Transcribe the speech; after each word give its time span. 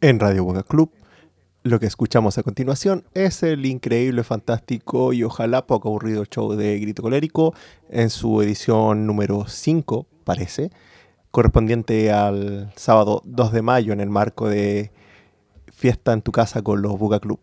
En 0.00 0.20
Radio 0.20 0.44
Boca 0.44 0.62
Club, 0.62 0.92
lo 1.64 1.80
que 1.80 1.86
escuchamos 1.86 2.38
a 2.38 2.44
continuación 2.44 3.04
es 3.14 3.42
el 3.42 3.66
increíble, 3.66 4.22
fantástico 4.22 5.12
y 5.12 5.24
ojalá 5.24 5.66
poco 5.66 5.88
aburrido 5.88 6.24
show 6.24 6.54
de 6.54 6.78
Grito 6.78 7.02
Colérico 7.02 7.52
en 7.90 8.08
su 8.08 8.40
edición 8.40 9.08
número 9.08 9.48
5, 9.48 10.06
parece, 10.22 10.70
correspondiente 11.32 12.12
al 12.12 12.72
sábado 12.76 13.22
2 13.24 13.50
de 13.50 13.62
mayo 13.62 13.92
en 13.92 13.98
el 13.98 14.08
marco 14.08 14.48
de 14.48 14.92
Fiesta 15.72 16.12
en 16.12 16.22
tu 16.22 16.30
casa 16.30 16.62
con 16.62 16.80
los 16.80 16.96
Boca 16.96 17.18
Club. 17.18 17.40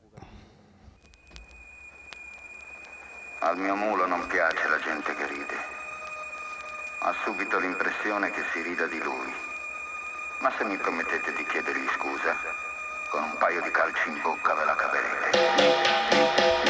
Al 3.41 3.57
mio 3.57 3.75
mulo 3.75 4.07
non 4.07 4.21
piace 4.29 4.63
la 4.69 4.79
gente 4.79 5.13
che 5.13 5.27
ride. 5.27 5.57
Ha 7.01 7.13
subito 7.25 7.59
l'impressione 7.59 8.31
che 8.31 8.41
si 8.53 8.61
rida 8.61 8.87
di 8.87 8.99
lui. 9.03 9.44
Ma 10.39 10.51
se 10.57 10.63
mi 10.63 10.77
permettete 10.77 11.33
di 11.33 11.45
chiedergli 11.45 11.87
scusa, 11.95 12.35
con 13.09 13.23
un 13.23 13.37
paio 13.37 13.61
di 13.61 13.71
calci 13.71 14.09
in 14.09 14.21
bocca 14.21 14.53
ve 14.53 14.65
la 14.65 14.75
caverete. 14.75 16.64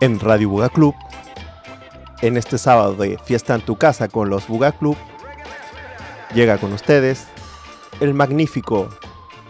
En 0.00 0.20
Radio 0.20 0.50
Buga 0.50 0.68
Club. 0.68 0.94
En 2.22 2.36
este 2.36 2.58
sábado 2.58 2.94
de 2.94 3.18
Fiesta 3.18 3.54
en 3.54 3.60
tu 3.60 3.76
casa 3.76 4.08
con 4.08 4.30
los 4.30 4.48
Buga 4.48 4.72
Club, 4.72 4.96
llega 6.34 6.58
con 6.58 6.72
ustedes 6.72 7.26
el 8.00 8.14
magnífico, 8.14 8.88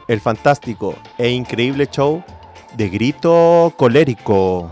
el 0.06 0.20
fantástico 0.20 0.94
e 1.16 1.30
increíble 1.30 1.86
show 1.86 2.22
de 2.76 2.88
Grito 2.88 3.72
Colérico. 3.76 4.70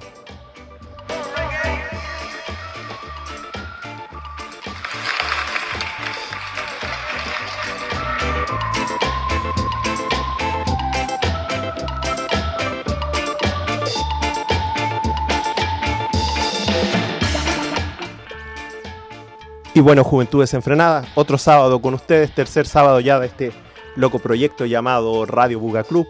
Y 19.76 19.80
bueno, 19.80 20.04
Juventud 20.04 20.40
Desenfrenada, 20.40 21.04
otro 21.16 21.36
sábado 21.36 21.82
con 21.82 21.92
ustedes, 21.92 22.34
tercer 22.34 22.66
sábado 22.66 22.98
ya 22.98 23.20
de 23.20 23.26
este 23.26 23.52
loco 23.94 24.18
proyecto 24.18 24.64
llamado 24.64 25.26
Radio 25.26 25.60
Buga 25.60 25.84
Club. 25.84 26.08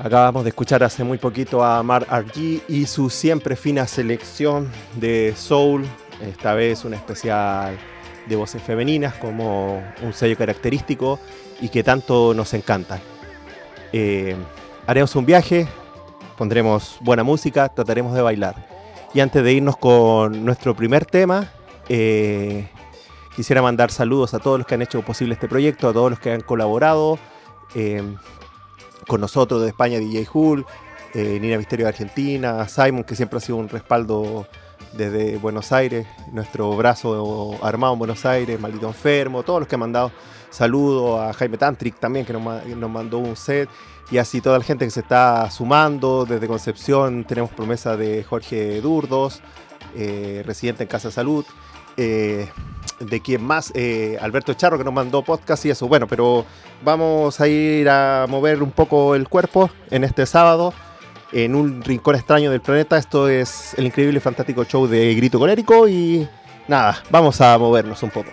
Acabamos 0.00 0.42
de 0.42 0.48
escuchar 0.48 0.82
hace 0.82 1.04
muy 1.04 1.16
poquito 1.16 1.62
a 1.62 1.80
Mar 1.84 2.08
RG 2.10 2.62
y 2.66 2.86
su 2.86 3.08
siempre 3.08 3.54
fina 3.54 3.86
selección 3.86 4.68
de 4.96 5.32
soul, 5.36 5.86
esta 6.22 6.54
vez 6.54 6.84
una 6.84 6.96
especial 6.96 7.78
de 8.26 8.34
voces 8.34 8.60
femeninas 8.60 9.14
como 9.14 9.80
un 10.02 10.12
sello 10.12 10.36
característico 10.36 11.20
y 11.60 11.68
que 11.68 11.84
tanto 11.84 12.34
nos 12.34 12.52
encanta. 12.52 12.98
Eh, 13.92 14.34
haremos 14.88 15.14
un 15.14 15.24
viaje, 15.24 15.68
pondremos 16.36 16.96
buena 17.00 17.22
música, 17.22 17.68
trataremos 17.68 18.12
de 18.12 18.22
bailar. 18.22 18.56
Y 19.14 19.20
antes 19.20 19.44
de 19.44 19.52
irnos 19.52 19.76
con 19.76 20.44
nuestro 20.44 20.74
primer 20.74 21.04
tema, 21.04 21.48
eh, 21.88 22.66
quisiera 23.36 23.62
mandar 23.62 23.90
saludos 23.90 24.34
a 24.34 24.38
todos 24.38 24.58
los 24.58 24.66
que 24.66 24.74
han 24.74 24.82
hecho 24.82 25.02
posible 25.02 25.34
este 25.34 25.48
proyecto, 25.48 25.88
a 25.88 25.92
todos 25.92 26.10
los 26.10 26.18
que 26.20 26.32
han 26.32 26.40
colaborado 26.42 27.18
eh, 27.74 28.02
con 29.06 29.20
nosotros 29.20 29.62
de 29.62 29.68
España, 29.68 29.98
DJ 29.98 30.28
Hull, 30.32 30.64
eh, 31.14 31.38
Nina 31.40 31.56
Misterio 31.58 31.86
de 31.86 31.90
Argentina, 31.90 32.68
Simon, 32.68 33.04
que 33.04 33.14
siempre 33.16 33.38
ha 33.38 33.40
sido 33.40 33.56
un 33.56 33.68
respaldo 33.68 34.46
desde 34.92 35.38
Buenos 35.38 35.72
Aires, 35.72 36.06
nuestro 36.32 36.76
brazo 36.76 37.58
armado 37.62 37.94
en 37.94 37.98
Buenos 37.98 38.24
Aires, 38.26 38.60
Maldito 38.60 38.86
Enfermo, 38.88 39.42
todos 39.42 39.60
los 39.60 39.68
que 39.68 39.76
han 39.76 39.80
mandado 39.80 40.12
saludos, 40.50 41.20
a 41.20 41.32
Jaime 41.32 41.56
Tantric 41.56 41.98
también, 41.98 42.26
que 42.26 42.32
nos, 42.34 42.42
ma- 42.42 42.60
nos 42.76 42.90
mandó 42.90 43.18
un 43.18 43.36
set, 43.36 43.70
y 44.10 44.18
así 44.18 44.42
toda 44.42 44.58
la 44.58 44.64
gente 44.64 44.84
que 44.84 44.90
se 44.90 45.00
está 45.00 45.50
sumando, 45.50 46.26
desde 46.26 46.46
Concepción 46.46 47.24
tenemos 47.24 47.50
promesa 47.50 47.96
de 47.96 48.22
Jorge 48.22 48.80
Durdos, 48.82 49.40
eh, 49.96 50.42
residente 50.44 50.82
en 50.82 50.88
Casa 50.90 51.10
Salud, 51.10 51.46
de 53.08 53.20
quien 53.20 53.44
más, 53.44 53.72
Eh, 53.74 54.16
Alberto 54.20 54.54
Charro, 54.54 54.78
que 54.78 54.84
nos 54.84 54.92
mandó 54.94 55.22
podcast 55.22 55.64
y 55.66 55.70
eso. 55.70 55.88
Bueno, 55.88 56.06
pero 56.06 56.44
vamos 56.84 57.40
a 57.40 57.48
ir 57.48 57.88
a 57.88 58.26
mover 58.28 58.62
un 58.62 58.70
poco 58.70 59.14
el 59.14 59.28
cuerpo 59.28 59.70
en 59.90 60.04
este 60.04 60.26
sábado, 60.26 60.72
en 61.32 61.54
un 61.54 61.82
rincón 61.82 62.14
extraño 62.14 62.50
del 62.50 62.60
planeta. 62.60 62.96
Esto 62.96 63.28
es 63.28 63.74
el 63.78 63.86
increíble 63.86 64.18
y 64.18 64.20
fantástico 64.20 64.64
show 64.64 64.86
de 64.86 65.14
Grito 65.14 65.38
Colérico 65.38 65.88
y 65.88 66.28
nada, 66.68 67.02
vamos 67.10 67.40
a 67.40 67.56
movernos 67.58 68.02
un 68.02 68.10
poco. 68.10 68.30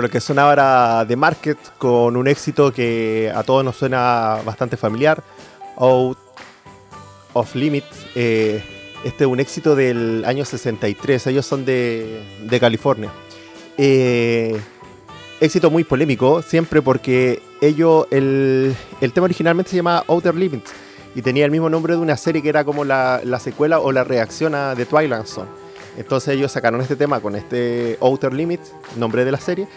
Lo 0.00 0.08
que 0.08 0.20
sonaba 0.20 0.52
era 0.52 1.04
The 1.06 1.16
Market 1.16 1.58
con 1.78 2.16
un 2.16 2.26
éxito 2.26 2.72
que 2.72 3.30
a 3.34 3.42
todos 3.42 3.64
nos 3.64 3.76
suena 3.76 4.38
bastante 4.44 4.76
familiar, 4.76 5.22
Out 5.76 6.18
of 7.32 7.54
Limit. 7.54 7.84
Eh, 8.14 8.62
este 9.04 9.24
es 9.24 9.30
un 9.30 9.40
éxito 9.40 9.76
del 9.76 10.24
año 10.24 10.44
63, 10.44 11.26
ellos 11.26 11.46
son 11.46 11.64
de, 11.64 12.58
California. 12.60 13.10
Eh, 13.78 14.60
éxito 15.40 15.70
muy 15.70 15.84
polémico, 15.84 16.42
siempre 16.42 16.82
porque 16.82 17.42
ellos, 17.60 18.06
el, 18.10 18.74
tema 19.12 19.24
originalmente 19.24 19.70
se 19.70 19.76
llamaba 19.76 20.04
Outer 20.08 20.34
Limits 20.34 20.70
y 21.14 21.22
tenía 21.22 21.44
el 21.44 21.50
mismo 21.50 21.68
nombre 21.68 21.94
de 21.94 22.00
una 22.00 22.16
serie 22.16 22.42
que 22.42 22.48
era 22.48 22.64
como 22.64 22.84
la, 22.84 23.20
secuela 23.40 23.80
o 23.80 23.92
la 23.92 24.04
reacción 24.04 24.54
a 24.54 24.74
The 24.74 24.86
Twilight 24.86 25.26
Zone. 25.26 25.48
Entonces 25.96 26.34
ellos 26.34 26.52
sacaron 26.52 26.80
este 26.80 26.96
tema 26.96 27.20
con 27.20 27.36
este 27.36 27.98
Outer 28.00 28.32
Limits, 28.32 28.72
nombre 28.96 29.24
de 29.24 29.32
la 29.32 29.38
serie, 29.38 29.68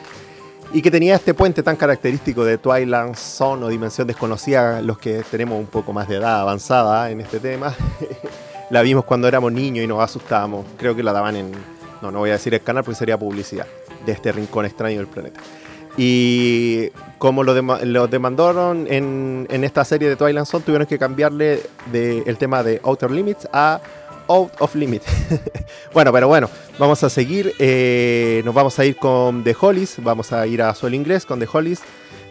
y 0.71 0.81
que 0.81 0.89
tenía 0.89 1.15
este 1.15 1.33
puente 1.33 1.61
tan 1.61 1.75
característico 1.75 2.43
de 2.43 2.57
Twilight 2.57 3.15
Zone 3.15 3.65
o 3.65 3.69
Dimensión 3.69 4.07
Desconocida, 4.07 4.81
los 4.81 4.97
que 4.97 5.23
tenemos 5.29 5.59
un 5.59 5.67
poco 5.67 5.93
más 5.93 6.07
de 6.07 6.15
edad 6.15 6.41
avanzada 6.41 7.11
en 7.11 7.21
este 7.21 7.39
tema. 7.39 7.75
la 8.69 8.81
vimos 8.81 9.05
cuando 9.05 9.27
éramos 9.27 9.51
niños 9.51 9.83
y 9.83 9.87
nos 9.87 10.01
asustábamos. 10.01 10.65
Creo 10.77 10.95
que 10.95 11.03
la 11.03 11.13
daban 11.13 11.35
en. 11.35 11.51
No, 12.01 12.11
no 12.11 12.19
voy 12.19 12.31
a 12.31 12.33
decir 12.33 12.53
el 12.53 12.61
canal 12.61 12.83
porque 12.83 12.97
sería 12.97 13.17
publicidad 13.17 13.67
de 14.05 14.11
este 14.11 14.31
rincón 14.31 14.65
extraño 14.65 14.97
del 14.97 15.07
planeta. 15.07 15.39
Y 15.95 16.89
como 17.19 17.43
lo, 17.43 17.53
demandaron 18.07 18.87
en, 18.89 19.47
esta 19.63 19.85
serie 19.85 20.09
de 20.09 20.15
Twilight 20.15 20.47
Zone, 20.47 20.63
tuvieron 20.65 20.87
que 20.87 20.97
cambiarle 20.97 21.61
el 21.93 22.37
tema 22.37 22.63
de 22.63 22.81
Outer 22.83 23.11
Limits 23.11 23.47
a 23.53 23.79
Out 24.27 24.53
of 24.59 24.75
Limit. 24.75 25.03
bueno, 25.93 26.11
pero 26.11 26.27
bueno, 26.27 26.49
vamos 26.77 27.03
a 27.03 27.09
seguir. 27.09 27.53
Eh, 27.59 28.41
nos 28.45 28.53
vamos 28.53 28.77
a 28.79 28.85
ir 28.85 28.97
con 28.97 29.43
The 29.43 29.55
Hollies. 29.59 29.95
Vamos 30.03 30.33
a 30.33 30.45
ir 30.47 30.61
a 30.61 30.73
suelo 30.75 30.95
inglés 30.95 31.25
con 31.25 31.39
The 31.39 31.47
Hollies. 31.51 31.81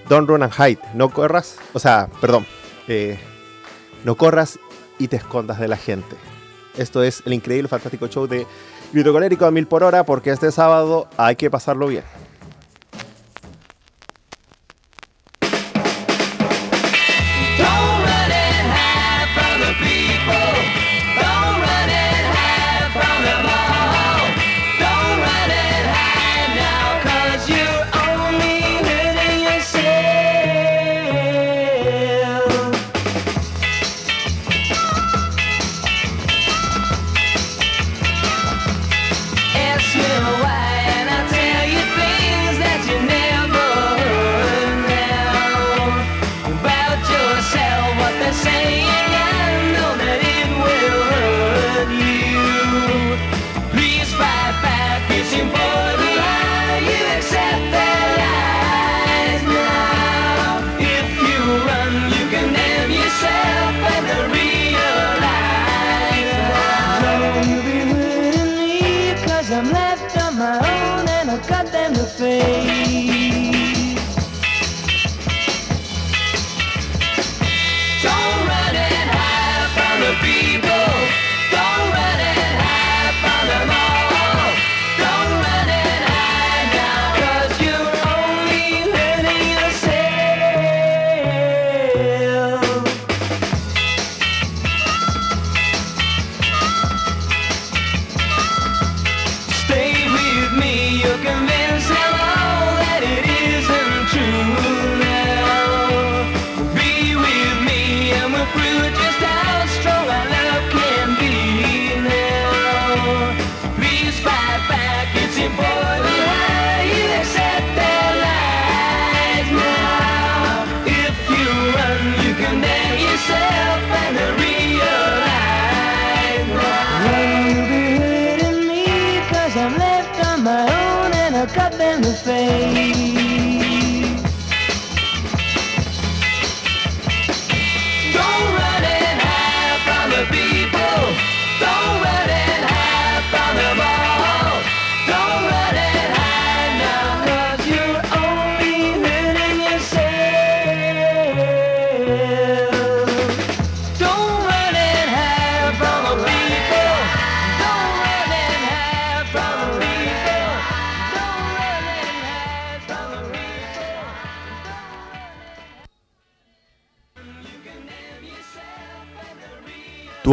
Don't 0.09 0.29
run 0.29 0.43
and 0.43 0.53
hide. 0.53 0.79
No 0.95 1.11
corras. 1.11 1.57
O 1.73 1.79
sea, 1.79 2.09
perdón. 2.21 2.47
Eh, 2.89 3.19
no 4.05 4.17
corras 4.17 4.59
y 4.99 5.09
te 5.09 5.17
escondas 5.17 5.59
de 5.61 5.69
la 5.69 5.77
gente. 5.77 6.17
Esto 6.77 7.03
es 7.03 7.23
el 7.27 7.35
increíble, 7.35 7.69
fantástico 7.69 8.07
show 8.09 8.27
de 8.27 8.47
Grito 8.93 9.47
a 9.47 9.51
mil 9.51 9.67
por 9.67 9.85
hora 9.85 10.05
porque 10.05 10.31
este 10.31 10.53
sábado 10.53 11.09
hay 11.17 11.37
que 11.37 11.51
pasarlo 11.51 11.87
bien. 11.87 12.05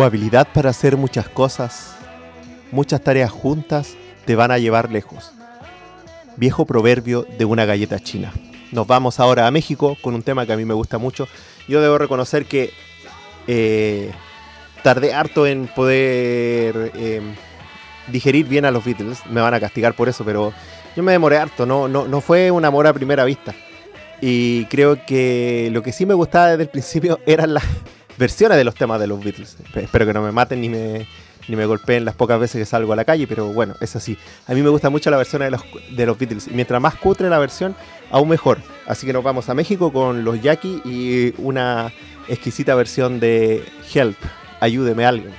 Habilidad 0.09 0.47
para 0.51 0.71
hacer 0.71 0.97
muchas 0.97 1.29
cosas, 1.29 1.95
muchas 2.71 3.01
tareas 3.01 3.31
juntas, 3.31 3.95
te 4.25 4.35
van 4.35 4.49
a 4.51 4.57
llevar 4.57 4.91
lejos. 4.91 5.31
Viejo 6.35 6.65
proverbio 6.65 7.27
de 7.37 7.45
una 7.45 7.65
galleta 7.65 7.99
china. 7.99 8.33
Nos 8.71 8.87
vamos 8.87 9.19
ahora 9.19 9.45
a 9.45 9.51
México 9.51 9.97
con 10.01 10.15
un 10.15 10.23
tema 10.23 10.45
que 10.47 10.53
a 10.53 10.57
mí 10.57 10.65
me 10.65 10.73
gusta 10.73 10.97
mucho. 10.97 11.27
Yo 11.67 11.81
debo 11.81 11.99
reconocer 11.99 12.45
que 12.45 12.71
eh, 13.47 14.11
tardé 14.83 15.13
harto 15.13 15.45
en 15.45 15.67
poder 15.67 16.91
em, 16.95 17.35
digerir 18.07 18.47
bien 18.47 18.65
a 18.65 18.71
los 18.71 18.83
Beatles. 18.83 19.19
Me 19.27 19.41
van 19.41 19.53
a 19.53 19.59
castigar 19.59 19.93
por 19.93 20.09
eso, 20.09 20.25
pero 20.25 20.53
yo 20.95 21.03
me 21.03 21.11
demoré 21.11 21.37
harto. 21.37 21.67
No, 21.67 21.87
no, 21.87 22.07
no 22.07 22.21
fue 22.21 22.49
un 22.49 22.65
amor 22.65 22.87
a 22.87 22.93
primera 22.93 23.25
vista. 23.25 23.53
Y 24.21 24.65
creo 24.65 25.05
que 25.05 25.69
lo 25.71 25.83
que 25.83 25.91
sí 25.91 26.07
me 26.07 26.15
gustaba 26.15 26.47
desde 26.47 26.63
el 26.63 26.69
principio 26.69 27.19
eran 27.27 27.53
las 27.53 27.63
versiones 28.19 28.57
de 28.57 28.63
los 28.63 28.75
temas 28.75 28.99
de 28.99 29.07
los 29.07 29.23
Beatles. 29.23 29.57
Espero 29.73 30.05
que 30.05 30.13
no 30.13 30.21
me 30.21 30.31
maten 30.31 30.61
ni 30.61 30.69
me, 30.69 31.07
ni 31.47 31.55
me 31.55 31.65
golpeen 31.65 32.05
las 32.05 32.15
pocas 32.15 32.39
veces 32.39 32.59
que 32.59 32.65
salgo 32.65 32.93
a 32.93 32.95
la 32.95 33.05
calle, 33.05 33.25
pero 33.25 33.47
bueno, 33.47 33.73
es 33.79 33.95
así. 33.95 34.17
A 34.45 34.53
mí 34.53 34.61
me 34.61 34.69
gusta 34.69 34.89
mucho 34.89 35.09
la 35.09 35.17
versión 35.17 35.41
de 35.41 35.49
los, 35.49 35.61
de 35.89 36.05
los 36.05 36.19
Beatles. 36.19 36.47
Y 36.47 36.51
mientras 36.51 36.79
más 36.81 36.95
cutre 36.95 37.29
la 37.29 37.39
versión, 37.39 37.75
aún 38.11 38.29
mejor. 38.29 38.59
Así 38.85 39.07
que 39.07 39.13
nos 39.13 39.23
vamos 39.23 39.49
a 39.49 39.53
México 39.53 39.91
con 39.91 40.23
los 40.23 40.41
Jackie 40.41 40.81
y 40.83 41.33
una 41.37 41.91
exquisita 42.27 42.75
versión 42.75 43.19
de 43.19 43.63
Help. 43.93 44.17
Ayúdeme 44.59 45.05
a 45.05 45.09
alguien. 45.09 45.33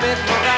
Suplicar, 0.00 0.57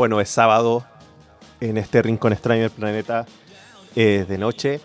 Bueno, 0.00 0.18
es 0.22 0.30
sábado 0.30 0.82
en 1.60 1.76
este 1.76 2.00
rincón 2.00 2.32
extraño 2.32 2.62
del 2.62 2.70
planeta, 2.70 3.26
es 3.94 4.26
de 4.26 4.38
noche 4.38 4.80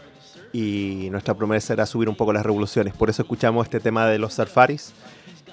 y 0.51 1.07
nuestra 1.09 1.33
promesa 1.33 1.71
era 1.71 1.85
subir 1.85 2.09
un 2.09 2.17
poco 2.17 2.33
las 2.33 2.43
revoluciones. 2.45 2.93
Por 2.93 3.09
eso 3.09 3.21
escuchamos 3.21 3.65
este 3.65 3.79
tema 3.79 4.07
de 4.07 4.19
los 4.19 4.33
Sarfaris, 4.33 4.91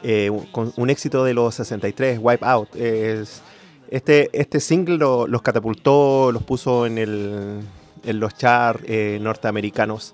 eh, 0.03 0.31
un- 0.31 0.73
un 0.77 0.91
éxito 0.91 1.23
de 1.23 1.35
los 1.35 1.55
63, 1.55 2.19
Wipe 2.21 2.45
Out. 2.45 2.75
Es, 2.75 3.41
este, 3.89 4.31
este 4.33 4.59
single 4.59 4.97
lo- 4.97 5.29
los 5.29 5.43
catapultó, 5.43 6.33
los 6.33 6.43
puso 6.43 6.85
en, 6.85 6.99
el, 6.99 7.61
en 8.05 8.19
los 8.19 8.35
charts 8.35 8.83
eh, 8.89 9.21
norteamericanos. 9.23 10.13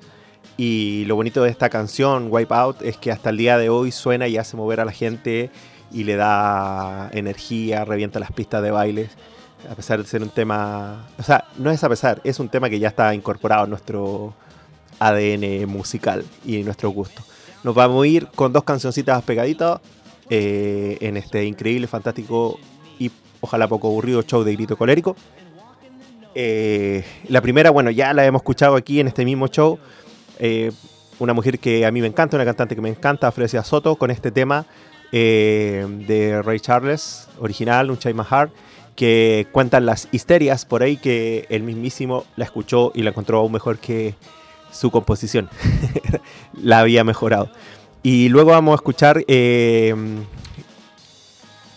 Y 0.58 1.06
lo 1.06 1.14
bonito 1.16 1.42
de 1.42 1.48
esta 1.48 1.70
canción, 1.70 2.28
Wipe 2.30 2.52
Out, 2.52 2.82
es 2.82 2.98
que 2.98 3.10
hasta 3.12 3.30
el 3.30 3.38
día 3.38 3.56
de 3.56 3.70
hoy 3.70 3.92
suena 3.92 4.28
y 4.28 4.36
hace 4.36 4.58
mover 4.58 4.80
a 4.80 4.84
la 4.84 4.92
gente 4.92 5.48
y 5.90 6.04
le 6.04 6.16
da 6.16 7.08
energía, 7.14 7.86
revienta 7.86 8.20
las 8.20 8.30
pistas 8.30 8.62
de 8.62 8.72
bailes. 8.72 9.08
A 9.70 9.74
pesar 9.74 9.98
de 9.98 10.08
ser 10.08 10.22
un 10.22 10.30
tema. 10.30 11.08
O 11.18 11.22
sea, 11.22 11.44
no 11.56 11.70
es 11.70 11.82
a 11.82 11.88
pesar, 11.88 12.20
es 12.24 12.38
un 12.38 12.48
tema 12.48 12.70
que 12.70 12.78
ya 12.78 12.88
está 12.88 13.14
incorporado 13.14 13.64
en 13.64 13.70
nuestro 13.70 14.34
ADN 14.98 15.66
musical 15.68 16.24
y 16.44 16.58
en 16.58 16.64
nuestro 16.64 16.90
gusto. 16.90 17.22
Nos 17.64 17.74
vamos 17.74 18.04
a 18.04 18.06
ir 18.06 18.28
con 18.28 18.52
dos 18.52 18.64
cancioncitas 18.64 19.22
pegaditas 19.22 19.80
eh, 20.30 20.98
en 21.00 21.16
este 21.16 21.44
increíble, 21.44 21.86
fantástico 21.86 22.58
y 22.98 23.10
ojalá 23.40 23.66
poco 23.66 23.88
aburrido 23.88 24.22
show 24.22 24.44
de 24.44 24.54
grito 24.54 24.76
colérico. 24.76 25.16
Eh, 26.34 27.04
la 27.28 27.40
primera, 27.40 27.70
bueno, 27.70 27.90
ya 27.90 28.12
la 28.12 28.24
hemos 28.24 28.42
escuchado 28.42 28.76
aquí 28.76 29.00
en 29.00 29.08
este 29.08 29.24
mismo 29.24 29.48
show. 29.48 29.78
Eh, 30.38 30.70
una 31.18 31.32
mujer 31.32 31.58
que 31.58 31.84
a 31.84 31.90
mí 31.90 32.00
me 32.00 32.06
encanta, 32.06 32.36
una 32.36 32.44
cantante 32.44 32.76
que 32.76 32.80
me 32.80 32.90
encanta, 32.90 33.32
Fresia 33.32 33.64
Soto, 33.64 33.96
con 33.96 34.10
este 34.10 34.30
tema 34.30 34.66
de 35.10 36.42
Ray 36.44 36.60
Charles, 36.60 37.28
original, 37.40 37.90
un 37.90 37.98
Chai 37.98 38.12
Mahar, 38.12 38.50
que 38.98 39.46
cuentan 39.52 39.86
las 39.86 40.08
histerias 40.10 40.64
por 40.64 40.82
ahí 40.82 40.96
que 40.96 41.46
el 41.50 41.62
mismísimo 41.62 42.24
la 42.34 42.44
escuchó 42.44 42.90
y 42.96 43.02
la 43.02 43.10
encontró 43.10 43.38
aún 43.38 43.52
mejor 43.52 43.78
que 43.78 44.16
su 44.72 44.90
composición. 44.90 45.48
la 46.60 46.80
había 46.80 47.04
mejorado. 47.04 47.48
Y 48.02 48.28
luego 48.28 48.50
vamos 48.50 48.72
a 48.72 48.74
escuchar 48.74 49.22
eh, 49.28 49.94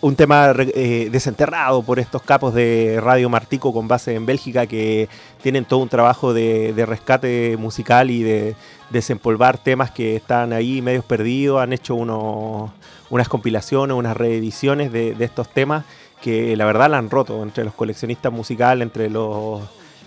un 0.00 0.16
tema 0.16 0.52
eh, 0.58 1.10
desenterrado 1.12 1.84
por 1.84 2.00
estos 2.00 2.22
capos 2.22 2.54
de 2.54 2.98
Radio 3.00 3.28
Martico 3.28 3.72
con 3.72 3.86
base 3.86 4.16
en 4.16 4.26
Bélgica 4.26 4.66
que 4.66 5.08
tienen 5.44 5.64
todo 5.64 5.78
un 5.78 5.88
trabajo 5.88 6.34
de, 6.34 6.74
rescate 6.88 7.56
musical 7.56 8.10
y 8.10 8.24
de 8.24 8.56
desempolvar 8.90 9.58
temas 9.58 9.92
que 9.92 10.16
están 10.16 10.52
ahí 10.52 10.82
medios 10.82 11.04
perdidos. 11.04 11.62
Han 11.62 11.72
hecho 11.72 11.94
unos, 11.94 12.72
unas 13.10 13.28
compilaciones, 13.28 13.96
unas 13.96 14.16
reediciones 14.16 14.90
de 14.90 15.14
estos 15.20 15.48
temas 15.48 15.84
que 16.22 16.56
la 16.56 16.64
verdad 16.64 16.88
la 16.88 16.98
han 16.98 17.10
roto 17.10 17.42
entre 17.42 17.64
los 17.64 17.74
coleccionistas 17.74 18.32
musicales, 18.32 18.86
entre 18.86 19.10
los 19.10 19.60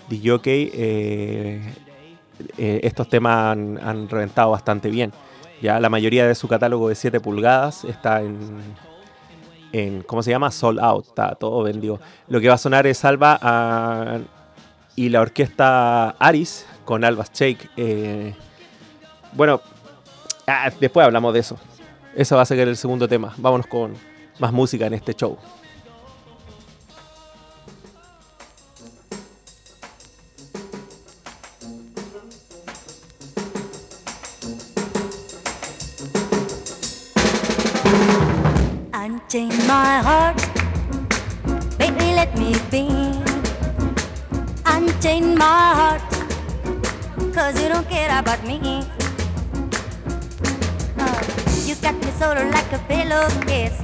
DJ. 0.08 0.70
Eh, 0.74 1.74
eh, 2.58 2.80
estos 2.82 3.08
temas 3.08 3.52
han, 3.52 4.08
reventado 4.08 4.50
bastante 4.50 4.90
bien. 4.90 5.12
Ya 5.62 5.78
la 5.78 5.88
mayoría 5.88 6.26
de 6.26 6.34
su 6.34 6.48
catálogo 6.48 6.88
de 6.88 6.94
7 6.94 7.20
pulgadas 7.20 7.84
está 7.84 8.22
en, 8.22 8.60
en, 9.72 10.02
¿cómo 10.02 10.22
se 10.22 10.30
llama? 10.30 10.50
Sold 10.50 10.80
Out, 10.80 11.06
está 11.08 11.34
todo 11.34 11.62
vendido. 11.62 12.00
Lo 12.28 12.40
que 12.40 12.48
va 12.48 12.54
a 12.54 12.58
sonar 12.58 12.86
es 12.86 13.04
Alba 13.04 13.38
a, 13.40 14.18
y 14.96 15.10
la 15.10 15.20
orquesta 15.20 16.10
Aris 16.18 16.66
con 16.84 17.04
Alba 17.04 17.26
Shake. 17.32 17.70
Eh, 17.76 18.34
bueno, 19.32 19.60
ah, 20.46 20.70
después 20.80 21.04
hablamos 21.04 21.34
de 21.34 21.40
eso. 21.40 21.58
Eso 22.14 22.36
va 22.36 22.42
a 22.42 22.46
ser 22.46 22.58
el 22.60 22.76
segundo 22.76 23.06
tema. 23.06 23.34
Vámonos 23.36 23.66
con 23.66 23.94
más 24.38 24.52
música 24.52 24.86
en 24.86 24.94
este 24.94 25.14
show. 25.14 25.38
Unchain 39.06 39.50
my 39.68 40.02
heart, 40.02 40.36
baby, 41.78 42.06
let 42.18 42.36
me 42.36 42.56
be. 42.72 42.88
Unchain 44.66 45.38
my 45.38 45.68
heart, 45.78 46.02
cause 47.32 47.54
you 47.62 47.68
don't 47.68 47.88
care 47.88 48.10
about 48.18 48.42
me. 48.44 48.82
Uh, 50.98 51.22
you 51.66 51.76
got 51.76 51.94
me 52.02 52.10
sort 52.18 52.36
of 52.36 52.50
like 52.50 52.72
a 52.72 52.80
pillowcase. 52.88 53.78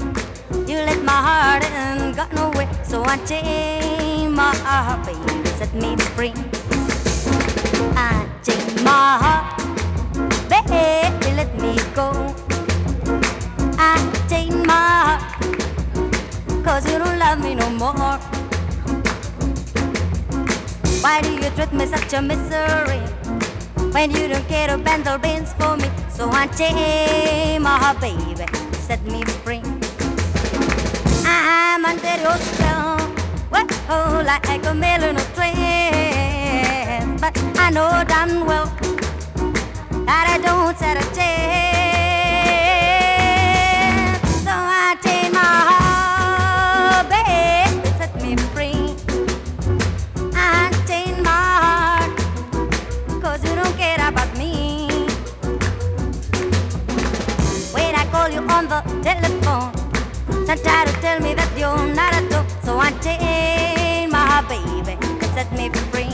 You 0.67 0.83
let 0.91 1.05
my 1.05 1.21
heart 1.29 1.63
in, 1.71 2.17
got 2.17 2.33
no 2.35 2.51
way. 2.59 2.67
So 2.83 3.05
I 3.05 3.17
chain 3.19 4.33
my 4.33 4.53
heart, 4.67 5.07
baby, 5.07 5.49
set 5.51 5.73
me 5.73 5.95
free. 6.19 6.35
I 7.95 8.27
chain 8.43 8.83
my 8.83 9.23
heart, 9.23 9.57
baby, 10.51 11.37
let 11.37 11.55
me 11.63 11.79
go. 11.95 12.32
Love 17.33 17.45
me 17.45 17.55
no 17.55 17.71
more. 17.71 18.19
Why 21.03 21.23
do 21.23 21.33
you 21.33 21.51
treat 21.57 21.73
me 21.73 21.87
such 21.87 22.13
a 22.13 22.21
misery? 22.21 23.01
when 23.93 24.11
you 24.11 24.27
don't 24.29 24.47
care 24.49 24.69
to 24.69 24.79
bend 24.79 25.05
the 25.05 25.19
beans 25.19 25.53
for 25.55 25.77
me. 25.77 25.89
So 26.11 26.31
unchain 26.31 27.63
my 27.63 27.95
baby, 28.01 28.47
set 28.87 29.03
me 29.05 29.23
free. 29.45 29.63
I'm 31.25 31.85
under 31.85 32.17
your 32.25 32.37
spell, 32.49 32.97
oh, 33.89 34.23
like 34.27 34.67
a 34.67 34.75
million 34.75 35.17
of 35.17 35.35
trance. 35.35 37.21
But 37.21 37.35
I 37.59 37.71
know 37.71 37.91
damn 38.13 38.47
well 38.47 38.67
that 40.07 40.27
I 40.35 40.39
don't 40.39 40.77
stand 40.77 40.99
a 40.99 41.15
chance. 41.15 41.82
Telephone, 59.15 59.73
to 60.87 60.93
tell 61.01 61.21
me 61.21 61.35
that 61.35 61.51
you're 61.59 61.95
not 61.95 62.13
at 62.15 62.33
home. 62.33 62.47
So 62.65 62.79
I 62.79 62.91
take 63.01 64.11
my 64.11 64.43
baby, 64.49 64.97
set 65.35 65.51
me 65.53 65.69
free. 65.91 66.12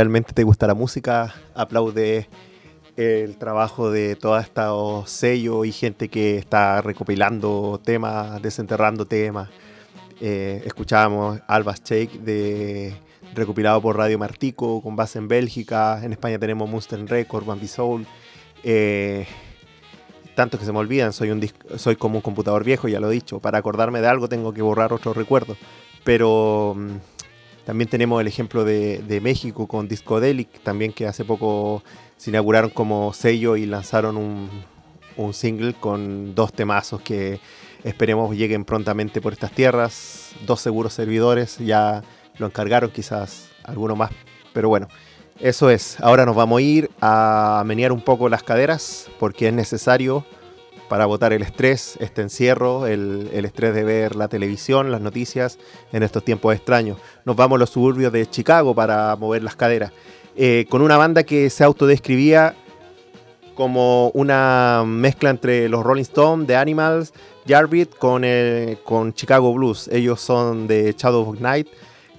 Realmente 0.00 0.32
te 0.32 0.44
gusta 0.44 0.66
la 0.66 0.72
música, 0.72 1.34
aplaude 1.54 2.26
el 2.96 3.36
trabajo 3.36 3.90
de 3.90 4.16
todos 4.16 4.42
estos 4.42 5.10
sellos 5.10 5.66
y 5.66 5.72
gente 5.72 6.08
que 6.08 6.38
está 6.38 6.80
recopilando 6.80 7.78
temas, 7.84 8.40
desenterrando 8.40 9.04
temas. 9.04 9.50
Eh, 10.22 10.62
escuchábamos 10.64 11.40
Alba's 11.46 11.82
Shake 11.84 12.18
de, 12.18 12.94
recopilado 13.34 13.82
por 13.82 13.98
Radio 13.98 14.18
Martico 14.18 14.80
con 14.80 14.96
base 14.96 15.18
en 15.18 15.28
Bélgica. 15.28 16.00
En 16.02 16.12
España 16.12 16.38
tenemos 16.38 16.66
Monster 16.66 17.04
Record, 17.04 17.44
Bambi 17.44 17.68
Soul. 17.68 18.06
Eh, 18.64 19.26
tantos 20.34 20.58
que 20.58 20.64
se 20.64 20.72
me 20.72 20.78
olvidan, 20.78 21.12
soy, 21.12 21.30
un 21.30 21.46
soy 21.76 21.96
como 21.96 22.16
un 22.16 22.22
computador 22.22 22.64
viejo, 22.64 22.88
ya 22.88 23.00
lo 23.00 23.10
he 23.10 23.14
dicho. 23.14 23.38
Para 23.38 23.58
acordarme 23.58 24.00
de 24.00 24.08
algo 24.08 24.30
tengo 24.30 24.54
que 24.54 24.62
borrar 24.62 24.94
otros 24.94 25.14
recuerdos. 25.14 25.58
Pero 26.04 26.74
mm, 26.74 27.09
también 27.70 27.88
tenemos 27.88 28.20
el 28.20 28.26
ejemplo 28.26 28.64
de, 28.64 28.98
de 28.98 29.20
México 29.20 29.68
con 29.68 29.86
Discodelic, 29.86 30.60
también 30.64 30.92
que 30.92 31.06
hace 31.06 31.24
poco 31.24 31.84
se 32.16 32.30
inauguraron 32.30 32.70
como 32.70 33.12
sello 33.12 33.54
y 33.54 33.64
lanzaron 33.64 34.16
un, 34.16 34.50
un 35.16 35.32
single 35.32 35.74
con 35.74 36.34
dos 36.34 36.52
temazos 36.52 37.00
que 37.00 37.38
esperemos 37.84 38.36
lleguen 38.36 38.64
prontamente 38.64 39.20
por 39.20 39.32
estas 39.32 39.52
tierras. 39.52 40.32
Dos 40.44 40.60
seguros 40.60 40.94
servidores, 40.94 41.58
ya 41.58 42.02
lo 42.38 42.46
encargaron 42.46 42.90
quizás 42.90 43.50
alguno 43.62 43.94
más. 43.94 44.10
Pero 44.52 44.68
bueno, 44.68 44.88
eso 45.38 45.70
es. 45.70 45.96
Ahora 46.00 46.26
nos 46.26 46.34
vamos 46.34 46.58
a 46.58 46.62
ir 46.62 46.90
a 47.00 47.62
menear 47.64 47.92
un 47.92 48.00
poco 48.00 48.28
las 48.28 48.42
caderas 48.42 49.08
porque 49.20 49.46
es 49.46 49.54
necesario 49.54 50.26
para 50.90 51.06
botar 51.06 51.32
el 51.32 51.42
estrés, 51.42 51.96
este 52.00 52.20
encierro, 52.20 52.88
el, 52.88 53.30
el 53.32 53.44
estrés 53.44 53.72
de 53.72 53.84
ver 53.84 54.16
la 54.16 54.26
televisión, 54.26 54.90
las 54.90 55.00
noticias 55.00 55.56
en 55.92 56.02
estos 56.02 56.24
tiempos 56.24 56.52
extraños. 56.52 56.98
Nos 57.24 57.36
vamos 57.36 57.56
a 57.56 57.60
los 57.60 57.70
suburbios 57.70 58.12
de 58.12 58.28
Chicago 58.28 58.74
para 58.74 59.14
mover 59.14 59.44
las 59.44 59.54
caderas. 59.54 59.92
eh, 60.36 60.66
con 60.68 60.82
una 60.82 60.96
banda 60.96 61.22
que 61.22 61.50
se 61.50 61.64
autodescribía 61.64 62.54
como 63.54 64.08
una 64.14 64.84
mezcla 64.86 65.30
entre 65.30 65.68
los 65.68 65.84
Rolling 65.84 66.02
Stones, 66.02 66.46
The 66.46 66.56
Animals, 66.56 67.12
Jarbeat 67.46 67.94
con, 67.96 68.24
con 68.84 69.12
Chicago 69.12 69.52
Blues. 69.52 69.88
Ellos 69.88 70.20
son 70.20 70.66
de 70.66 70.94
Shadow 70.96 71.28
of 71.28 71.40
Night 71.40 71.68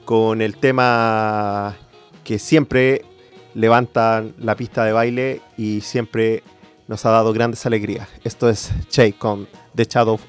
con 0.06 0.42
el 0.42 0.58
tema 0.58 1.76
que 2.24 2.38
siempre 2.38 3.06
levantan 3.54 4.34
la 4.38 4.56
pista 4.56 4.86
de 4.86 4.94
baile 4.94 5.42
y 5.58 5.82
siempre 5.82 6.44
nos 6.92 7.06
ha 7.06 7.10
dado 7.10 7.32
grandes 7.32 7.66
alegrías. 7.66 8.10
Esto 8.26 8.50
es 8.50 8.70
Che 8.90 9.14
con 9.14 9.48
The 9.74 9.86
Shadow 9.86 10.20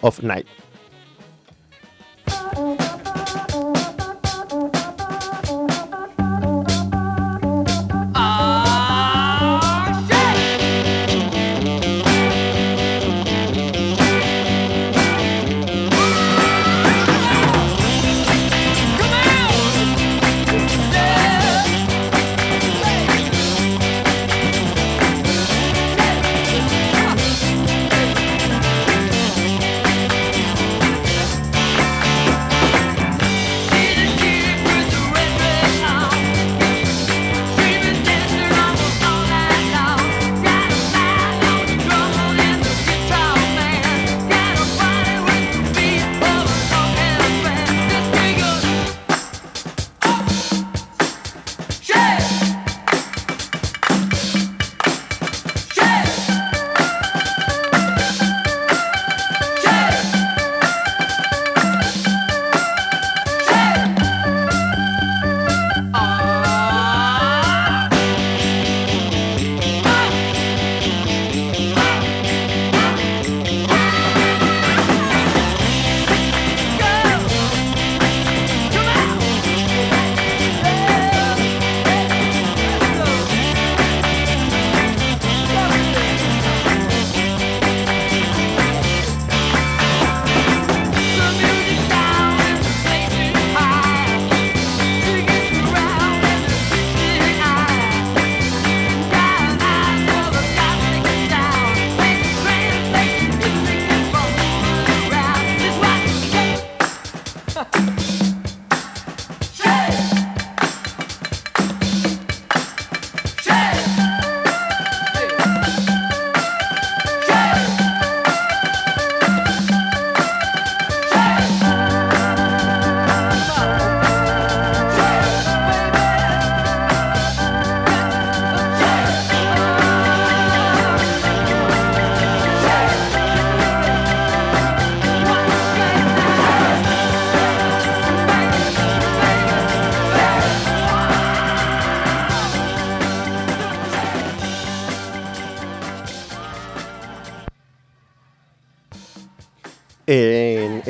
of 0.00 0.22
Night. 0.22 0.46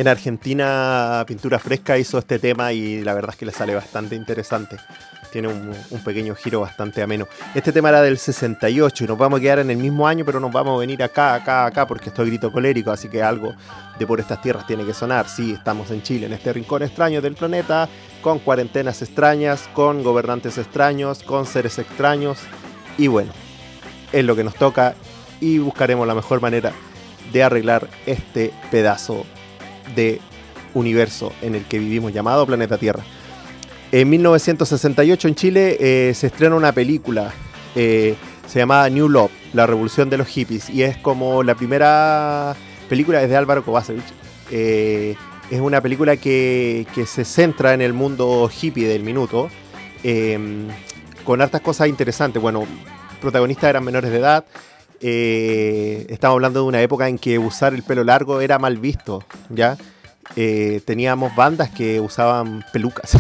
En, 0.08 0.12
en 0.12 0.18
Argentina, 0.18 1.24
Pintura 1.26 1.58
Fresca 1.58 1.98
hizo 1.98 2.18
este 2.18 2.38
tema 2.38 2.72
y 2.72 3.02
la 3.02 3.14
verdad 3.14 3.30
es 3.30 3.36
que 3.36 3.46
le 3.46 3.52
sale 3.52 3.74
bastante 3.74 4.16
interesante. 4.16 4.76
Tiene 5.30 5.48
un, 5.48 5.74
un 5.90 6.04
pequeño 6.04 6.34
giro 6.34 6.60
bastante 6.60 7.02
ameno. 7.02 7.28
Este 7.54 7.72
tema 7.72 7.90
era 7.90 8.00
del 8.00 8.16
68 8.16 9.04
y 9.04 9.06
nos 9.06 9.18
vamos 9.18 9.38
a 9.38 9.42
quedar 9.42 9.58
en 9.58 9.70
el 9.70 9.76
mismo 9.76 10.08
año, 10.08 10.24
pero 10.24 10.40
nos 10.40 10.50
vamos 10.50 10.76
a 10.76 10.80
venir 10.80 11.02
acá, 11.02 11.34
acá, 11.34 11.66
acá, 11.66 11.86
porque 11.86 12.08
estoy 12.08 12.28
grito 12.28 12.50
colérico, 12.50 12.90
así 12.90 13.08
que 13.08 13.22
algo 13.22 13.54
de 13.98 14.06
por 14.06 14.18
estas 14.20 14.40
tierras 14.40 14.66
tiene 14.66 14.86
que 14.86 14.94
sonar. 14.94 15.28
Sí, 15.28 15.52
estamos 15.52 15.90
en 15.90 16.02
Chile, 16.02 16.26
en 16.26 16.32
este 16.32 16.52
rincón 16.54 16.82
extraño 16.82 17.20
del 17.20 17.34
planeta, 17.34 17.88
con 18.22 18.38
cuarentenas 18.38 19.02
extrañas, 19.02 19.68
con 19.74 20.02
gobernantes 20.02 20.56
extraños, 20.56 21.22
con 21.22 21.44
seres 21.44 21.78
extraños. 21.78 22.38
Y 22.96 23.08
bueno, 23.08 23.32
es 24.12 24.24
lo 24.24 24.34
que 24.34 24.44
nos 24.44 24.54
toca 24.54 24.94
y 25.40 25.58
buscaremos 25.58 26.06
la 26.06 26.14
mejor 26.14 26.40
manera 26.40 26.72
de 27.32 27.42
arreglar 27.42 27.88
este 28.06 28.54
pedazo 28.70 29.26
de 29.94 30.20
universo 30.74 31.33
en 31.42 31.55
el 31.55 31.64
que 31.64 31.79
vivimos 31.79 32.12
llamado 32.12 32.46
planeta 32.46 32.79
Tierra. 32.79 33.03
En 33.90 34.11
1968 34.11 35.29
en 35.29 35.35
Chile 35.35 35.77
eh, 35.81 36.14
se 36.14 36.27
estrena 36.27 36.57
una 36.57 36.72
película, 36.72 37.33
eh, 37.74 38.16
se 38.46 38.59
llamaba 38.59 38.88
New 38.90 39.09
Love, 39.09 39.31
la 39.55 39.66
revolución 39.66 40.11
de 40.11 40.18
los 40.18 40.29
hippies, 40.29 40.68
y 40.68 40.83
es 40.83 40.96
como 40.98 41.42
la 41.42 41.55
primera 41.55 42.55
película 42.88 43.20
desde 43.20 43.37
Álvaro 43.37 43.64
Kovacevic. 43.64 44.05
Eh, 44.51 45.16
es 45.51 45.61
una 45.61 45.81
película 45.81 46.18
que, 46.18 46.87
que 46.94 47.07
se 47.07 47.24
centra 47.24 47.72
en 47.72 47.81
el 47.81 47.94
mundo 47.94 48.51
hippie 48.51 48.87
del 48.87 49.03
minuto, 49.03 49.48
con 51.24 51.40
hartas 51.40 51.62
cosas 51.62 51.88
interesantes. 51.88 52.40
Bueno, 52.40 52.66
protagonistas 53.20 53.70
eran 53.70 53.85
menores 53.85 54.11
de 54.11 54.18
edad, 54.18 54.44
eh, 55.00 56.06
estamos 56.08 56.34
hablando 56.34 56.61
de 56.61 56.66
una 56.66 56.80
época 56.80 57.08
en 57.08 57.18
que 57.18 57.38
usar 57.38 57.74
el 57.74 57.82
pelo 57.82 58.04
largo 58.04 58.40
era 58.40 58.58
mal 58.58 58.78
visto, 58.78 59.24
¿ya? 59.48 59.76
Eh, 60.37 60.80
teníamos 60.84 61.34
bandas 61.34 61.70
que 61.70 62.00
usaban 62.00 62.64
pelucas. 62.72 63.16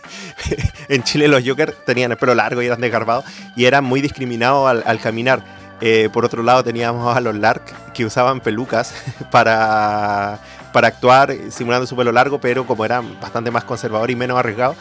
en 0.88 1.02
Chile 1.02 1.28
los 1.28 1.42
Joker 1.46 1.72
tenían 1.86 2.12
el 2.12 2.18
pelo 2.18 2.34
largo 2.34 2.62
y 2.62 2.66
eran 2.66 2.80
desgarbados 2.80 3.24
y 3.56 3.64
eran 3.64 3.84
muy 3.84 4.00
discriminados 4.00 4.84
al, 4.84 5.00
caminar. 5.00 5.44
Eh, 5.80 6.10
por 6.12 6.24
otro 6.24 6.42
lado 6.42 6.62
teníamos 6.62 7.16
a 7.16 7.20
los 7.20 7.34
Lark 7.34 7.92
que 7.92 8.04
usaban 8.04 8.40
pelucas 8.40 8.94
para, 9.30 10.38
para 10.72 10.88
actuar 10.88 11.34
simulando 11.50 11.86
su 11.86 11.96
pelo 11.96 12.12
largo, 12.12 12.40
pero 12.40 12.66
como 12.66 12.84
eran 12.84 13.18
bastante 13.20 13.50
más 13.50 13.64
conservadores 13.64 14.14
y 14.14 14.18
menos 14.18 14.38
arriesgados, 14.38 14.76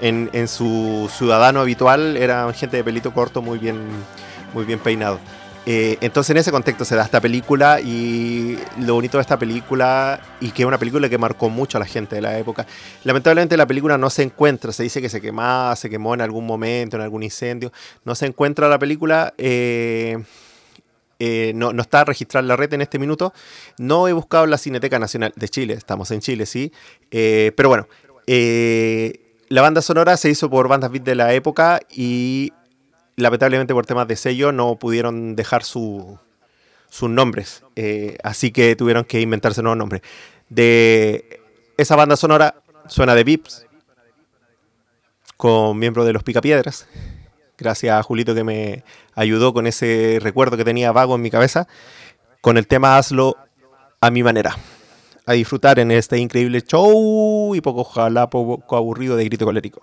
en, 0.00 0.30
en 0.32 0.46
su 0.46 1.10
ciudadano 1.16 1.60
habitual 1.60 2.16
eran 2.16 2.52
gente 2.54 2.76
de 2.76 2.84
pelito 2.84 3.12
corto 3.12 3.42
muy 3.42 3.58
bien, 3.58 3.78
muy 4.52 4.64
bien 4.64 4.78
peinado. 4.78 5.18
Eh, 5.66 5.96
entonces 6.02 6.30
en 6.30 6.36
ese 6.36 6.50
contexto 6.50 6.84
se 6.84 6.94
da 6.94 7.04
esta 7.04 7.20
película 7.20 7.80
y 7.80 8.58
lo 8.80 8.94
bonito 8.94 9.16
de 9.16 9.22
esta 9.22 9.38
película 9.38 10.20
y 10.40 10.50
que 10.50 10.62
es 10.62 10.68
una 10.68 10.76
película 10.76 11.08
que 11.08 11.16
marcó 11.16 11.48
mucho 11.48 11.78
a 11.78 11.80
la 11.80 11.86
gente 11.86 12.16
de 12.16 12.22
la 12.22 12.38
época. 12.38 12.66
Lamentablemente 13.04 13.56
la 13.56 13.66
película 13.66 13.96
no 13.96 14.10
se 14.10 14.22
encuentra, 14.22 14.72
se 14.72 14.82
dice 14.82 15.00
que 15.00 15.08
se 15.08 15.20
quemaba, 15.20 15.74
se 15.76 15.88
quemó 15.88 16.12
en 16.14 16.20
algún 16.20 16.46
momento, 16.46 16.96
en 16.96 17.02
algún 17.02 17.22
incendio, 17.22 17.72
no 18.04 18.14
se 18.14 18.26
encuentra 18.26 18.68
la 18.68 18.78
película. 18.78 19.32
eh, 19.38 20.22
eh, 21.20 21.52
no, 21.54 21.70
está 21.80 22.04
registrada 22.04 22.42
en 22.42 22.48
la 22.48 22.56
red 22.56 22.74
en 22.74 22.82
este 22.82 22.98
minuto. 22.98 23.32
No 23.78 24.08
he 24.08 24.12
buscado 24.12 24.46
la 24.46 24.58
Cineteca 24.58 24.98
Nacional 24.98 25.32
de 25.36 25.48
Chile, 25.48 25.74
estamos 25.74 26.10
en 26.10 26.20
Chile, 26.20 26.44
sí. 26.44 26.72
Pero 27.08 27.68
bueno, 27.68 27.88
la 29.48 29.62
banda 29.62 29.80
sonora 29.80 30.16
se 30.18 30.28
hizo 30.28 30.50
por 30.50 30.68
bandas 30.68 30.90
beat 30.90 31.04
de 31.04 31.14
la 31.14 31.32
época 31.32 31.80
y 31.88 32.52
lamentablemente 33.16 33.74
por 33.74 33.86
temas 33.86 34.08
de 34.08 34.16
sello 34.16 34.52
no 34.52 34.76
pudieron 34.76 35.36
dejar 35.36 35.64
su- 35.64 36.18
sus 36.88 37.10
nombres. 37.10 37.62
Eh, 37.76 38.18
así 38.22 38.50
que 38.52 38.76
tuvieron 38.76 39.04
que 39.04 39.20
inventarse 39.20 39.62
nuevos 39.62 39.78
nombres. 39.78 40.02
De 40.48 41.40
esa 41.76 41.96
banda 41.96 42.16
sonora 42.16 42.54
suena 42.86 43.14
de 43.14 43.24
Vips 43.24 43.66
con 45.36 45.78
miembros 45.78 46.06
de 46.06 46.12
los 46.12 46.22
Picapiedras. 46.22 46.86
Gracias 47.58 47.98
a 47.98 48.02
Julito 48.02 48.34
que 48.34 48.44
me 48.44 48.84
ayudó 49.14 49.52
con 49.54 49.66
ese 49.66 50.18
recuerdo 50.20 50.56
que 50.56 50.64
tenía 50.64 50.92
vago 50.92 51.14
en 51.14 51.22
mi 51.22 51.30
cabeza. 51.30 51.66
Con 52.40 52.58
el 52.58 52.66
tema 52.66 52.96
Hazlo 52.98 53.36
a 54.00 54.10
mi 54.10 54.22
manera. 54.22 54.56
A 55.26 55.32
disfrutar 55.32 55.78
en 55.78 55.90
este 55.90 56.18
increíble 56.18 56.60
show 56.62 57.54
y 57.54 57.60
poco 57.60 57.80
ojalá 57.80 58.28
poco 58.28 58.76
aburrido 58.76 59.16
de 59.16 59.24
grito 59.24 59.44
colérico. 59.46 59.82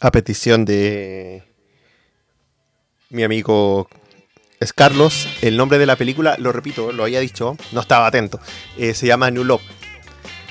A 0.00 0.10
petición 0.10 0.64
de 0.64 1.42
mi 3.10 3.24
amigo 3.24 3.88
es 4.60 4.72
Carlos. 4.72 5.28
El 5.42 5.56
nombre 5.56 5.78
de 5.78 5.86
la 5.86 5.96
película, 5.96 6.36
lo 6.38 6.52
repito, 6.52 6.92
lo 6.92 7.04
había 7.04 7.20
dicho, 7.20 7.56
no 7.72 7.80
estaba 7.80 8.06
atento. 8.06 8.40
eh, 8.76 8.94
se 8.94 9.06
llama 9.06 9.30
New 9.30 9.44
Love. 9.44 9.62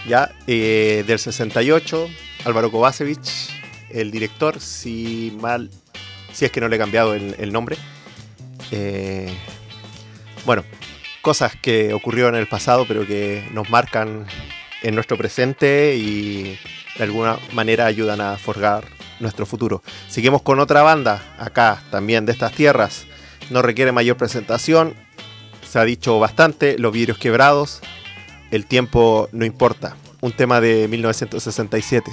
Ya, 0.08 0.34
eh, 0.48 1.04
del 1.06 1.20
68, 1.20 2.10
Álvaro 2.46 2.72
Kovacevic, 2.72 3.20
el 3.90 4.10
director, 4.10 4.62
si 4.62 5.36
mal, 5.42 5.70
si 6.32 6.46
es 6.46 6.52
que 6.52 6.62
no 6.62 6.70
le 6.70 6.78
he 6.78 6.80
cambiado 6.80 7.14
el, 7.14 7.52
nombre. 7.52 7.78
Eh, 8.72 9.30
bueno, 10.46 10.64
cosas 11.22 11.58
que 11.58 11.94
ocurrieron 11.94 12.36
en 12.36 12.42
el 12.42 12.48
pasado, 12.48 12.86
pero 12.88 13.06
que 13.06 13.46
nos 13.52 13.70
marcan 13.70 14.26
en 14.82 14.96
nuestro 14.96 15.18
presente 15.18 15.96
y 15.98 16.58
de 16.98 17.04
alguna 17.04 17.38
manera 17.52 17.86
ayudan 17.86 18.22
a 18.22 18.38
forjar 18.38 18.97
nuestro 19.20 19.46
futuro. 19.46 19.82
Seguimos 20.08 20.42
con 20.42 20.60
otra 20.60 20.82
banda, 20.82 21.22
acá 21.38 21.82
también 21.92 22.26
de 22.26 22.32
estas 22.32 22.54
tierras. 22.54 23.06
No 23.50 23.62
requiere 23.62 23.92
mayor 23.92 24.18
presentación. 24.18 24.96
Se 25.68 25.80
ha 25.80 25.86
dicho 25.86 26.20
bastante, 26.20 26.78
los 26.78 26.94
vidrios 26.94 27.18
quebrados. 27.18 27.82
El 28.52 28.66
tiempo 28.66 29.30
no 29.32 29.46
importa. 29.46 29.96
Un 30.22 30.32
tema 30.32 30.62
de 30.62 30.88
1967. 30.88 32.12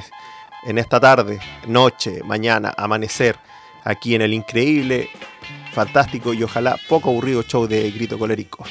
En 0.66 0.78
esta 0.78 1.00
tarde, 1.00 1.40
noche, 1.66 2.22
mañana, 2.24 2.72
amanecer, 2.76 3.36
aquí 3.84 4.14
en 4.14 4.22
el 4.22 4.32
increíble, 4.32 5.10
fantástico 5.72 6.32
y 6.32 6.42
ojalá 6.42 6.78
poco 6.88 7.10
aburrido 7.10 7.42
show 7.42 7.66
de 7.66 7.90
Grito 7.90 8.18
Colérico. 8.18 8.64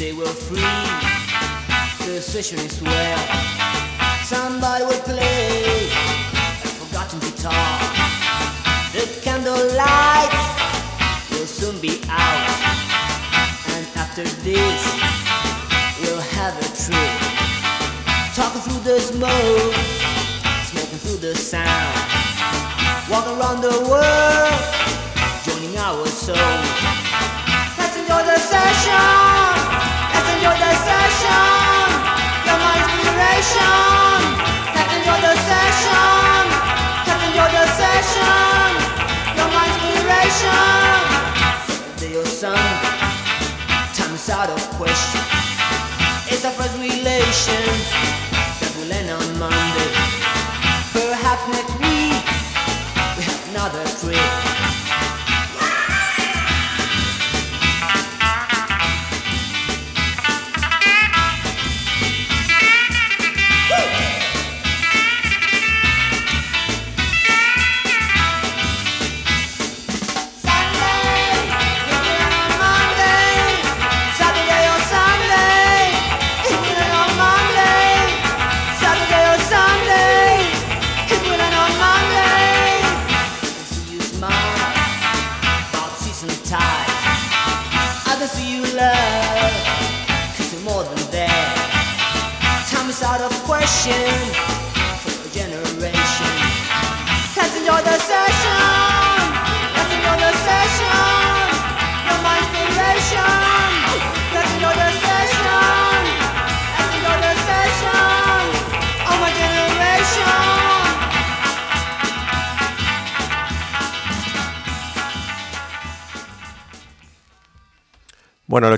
Today 0.00 0.14
we're 0.14 0.24
free, 0.24 0.60
the 2.06 2.22
session 2.22 2.58
is 2.60 2.80
well. 2.80 3.18
Somebody 4.24 4.86
will 4.86 4.98
play 5.00 5.90
a 5.92 6.68
forgotten 6.80 7.20
guitar. 7.20 7.52
The 8.94 9.04
candlelight 9.20 10.32
will 11.28 11.44
soon 11.44 11.78
be 11.82 12.00
out, 12.08 12.48
and 13.76 13.86
after 13.96 14.24
this 14.40 14.80
we'll 16.00 16.24
have 16.32 16.56
a 16.56 16.68
trip. 16.80 17.20
Talking 18.34 18.62
through 18.62 18.80
the 18.80 19.00
smoke 19.00 20.00
smoking 20.70 20.98
through 20.98 21.18
the 21.18 21.34
sound. 21.34 21.96
Walk 23.10 23.26
around 23.26 23.60
the 23.60 23.76
world, 23.90 24.69
question. 44.48 45.20
It's 46.32 46.44
a 46.44 46.50
first 46.50 46.74
relation. 46.78 48.29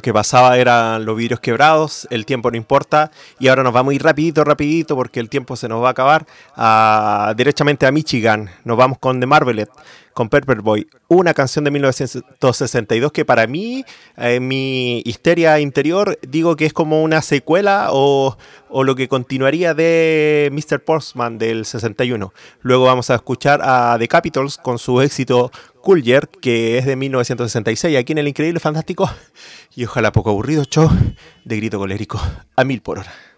Que 0.03 0.12
pasaba 0.12 0.59
eran 0.59 1.05
los 1.05 1.17
vidrios 1.17 1.41
quebrados, 1.41 2.07
el 2.11 2.27
tiempo 2.27 2.51
no 2.51 2.57
importa, 2.57 3.11
y 3.38 3.49
ahora 3.49 3.62
nos 3.62 3.73
vamos 3.73 3.93
a 3.93 3.95
ir 3.95 4.03
rapidito, 4.03 4.45
rapidito, 4.45 4.95
porque 4.95 5.21
el 5.21 5.29
tiempo 5.29 5.57
se 5.57 5.69
nos 5.69 5.83
va 5.83 5.88
a 5.88 5.91
acabar, 5.93 6.27
a, 6.57 7.33
derechamente 7.37 7.87
a 7.87 7.93
Michigan. 7.93 8.51
Nos 8.65 8.77
vamos 8.77 8.99
con 8.99 9.21
The 9.21 9.27
Marvelet, 9.27 9.71
con 10.14 10.29
Pepper 10.29 10.61
Boy, 10.61 10.87
una 11.09 11.35
canción 11.35 11.64
de 11.64 11.70
1962 11.70 13.12
que 13.12 13.25
para 13.25 13.46
mí, 13.46 13.85
en 14.16 14.46
mi 14.46 15.03
histeria 15.05 15.59
interior, 15.61 16.18
digo 16.27 16.57
que 16.57 16.66
es 16.66 16.72
como 16.72 17.03
una 17.03 17.22
secuela 17.22 17.88
o, 17.90 18.37
o 18.68 18.85
lo 18.85 18.94
que 18.94 19.09
continuaría 19.09 19.75
de 19.75 20.51
Mr. 20.53 20.83
Postman 20.85 21.38
del 21.38 21.64
61. 21.64 22.33
Luego 22.61 22.85
vamos 22.85 23.11
a 23.11 23.14
escuchar 23.16 23.61
a 23.62 23.96
The 23.98 24.09
Capitals 24.09 24.59
con 24.59 24.79
su 24.79 25.01
éxito 25.01 25.51
Cool 25.83 26.03
Year, 26.03 26.29
que 26.29 26.79
es 26.79 26.87
de 26.87 26.96
1966, 26.96 27.96
aquí 27.96 28.12
en 28.12 28.18
el 28.18 28.29
increíble, 28.29 28.61
fantástico 28.61 29.11
y 29.75 29.85
ojalá 29.85 30.12
poco 30.12 30.31
aburrido 30.31 30.64
show 30.64 30.90
de 31.44 31.57
grito 31.57 31.79
colérico 31.79 32.20
a 32.57 32.64
mil 32.64 32.81
por 32.83 33.01
hora. 33.01 33.32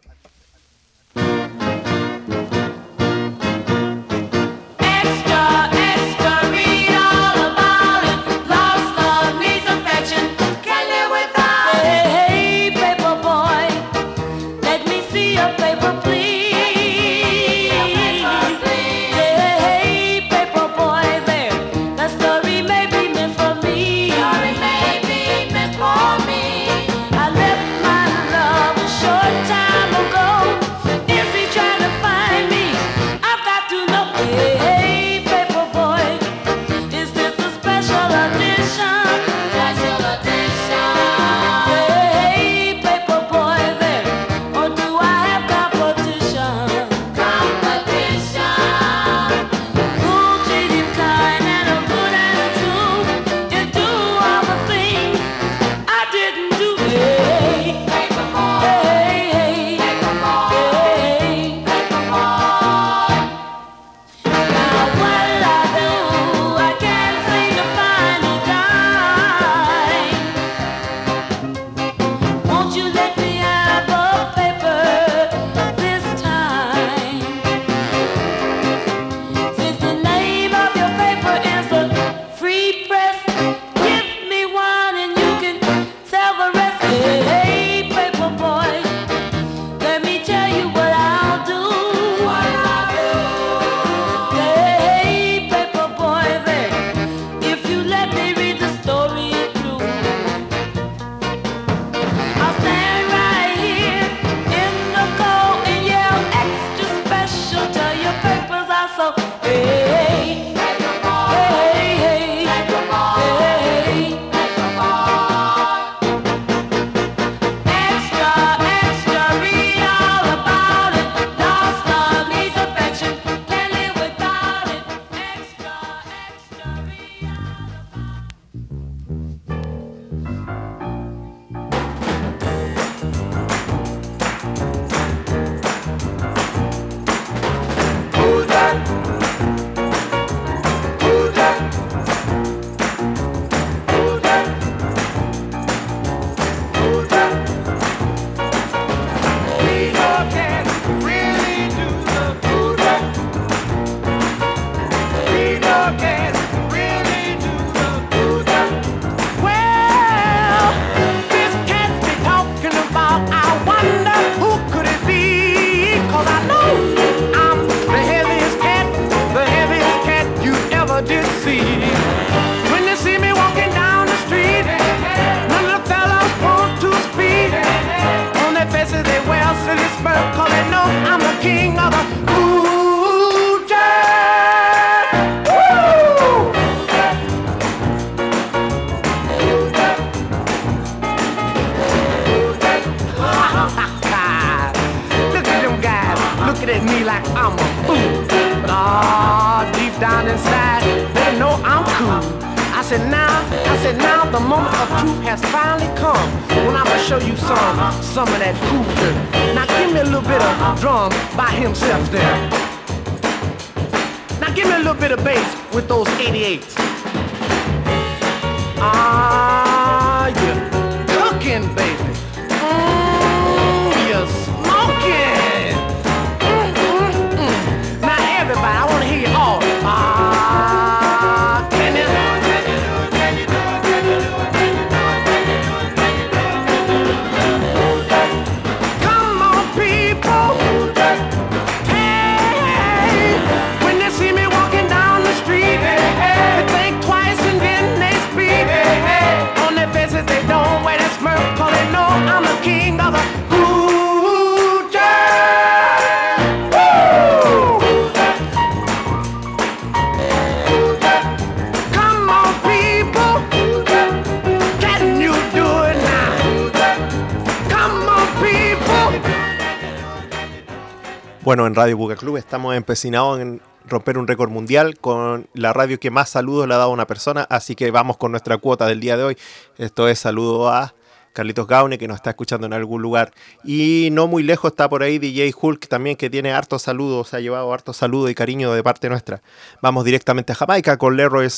Bueno, 271.55 271.69
en 271.69 271.77
Radio 271.77 271.97
Buga 271.97 272.17
Club 272.17 272.37
estamos 272.37 272.75
empecinados 272.75 273.39
en 273.39 273.61
romper 273.87 274.19
un 274.19 274.27
récord 274.27 274.51
mundial 274.51 274.99
con 274.99 275.47
la 275.55 275.73
radio 275.73 276.01
que 276.01 276.11
más 276.11 276.31
saludos 276.31 276.67
le 276.67 276.75
ha 276.75 276.79
dado 276.79 276.91
una 276.91 277.07
persona, 277.07 277.47
así 277.49 277.77
que 277.77 277.93
vamos 277.93 278.17
con 278.17 278.33
nuestra 278.33 278.59
cuota 278.59 278.87
del 278.87 278.99
día 278.99 279.17
de 279.17 279.23
hoy. 279.23 279.39
Esto 279.79 280.09
es 280.09 280.19
saludo 280.19 280.69
a 280.69 280.95
Carlitos 281.33 281.69
Gaune, 281.69 281.97
que 281.97 282.09
nos 282.09 282.17
está 282.17 282.31
escuchando 282.31 282.67
en 282.67 282.73
algún 282.73 283.03
lugar. 283.03 283.33
Y 283.63 284.09
no 284.11 284.27
muy 284.27 284.43
lejos 284.43 284.73
está 284.73 284.89
por 284.89 285.05
ahí 285.05 285.21
DJ 285.21 285.55
Hulk 285.57 285.87
también, 285.87 286.17
que 286.17 286.29
tiene 286.29 286.53
hartos 286.53 286.83
saludos, 286.83 287.33
ha 287.35 287.39
llevado 287.39 287.73
hartos 287.73 287.99
saludos 287.99 288.33
y 288.33 288.35
cariño 288.35 288.73
de 288.73 288.83
parte 288.83 289.09
nuestra. 289.09 289.41
Vamos 289.81 290.05
directamente 290.05 290.51
a 290.51 290.57
Jamaica 290.57 290.97
con 290.97 291.17
Leroy 291.17 291.49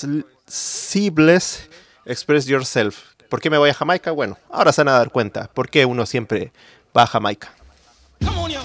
Sibles 0.46 1.70
Express 2.04 2.44
Yourself. 2.44 2.98
¿Por 3.30 3.40
qué 3.40 3.48
me 3.48 3.56
voy 3.56 3.70
a 3.70 3.74
Jamaica? 3.74 4.10
Bueno, 4.10 4.36
ahora 4.50 4.72
se 4.72 4.82
van 4.82 4.88
a 4.88 4.98
dar 4.98 5.10
cuenta. 5.10 5.48
¿Por 5.54 5.70
qué 5.70 5.86
uno 5.86 6.04
siempre 6.04 6.52
va 6.94 7.04
a 7.04 7.06
Jamaica? 7.06 7.54
Come 8.22 8.38
on, 8.38 8.50
yo. 8.50 8.60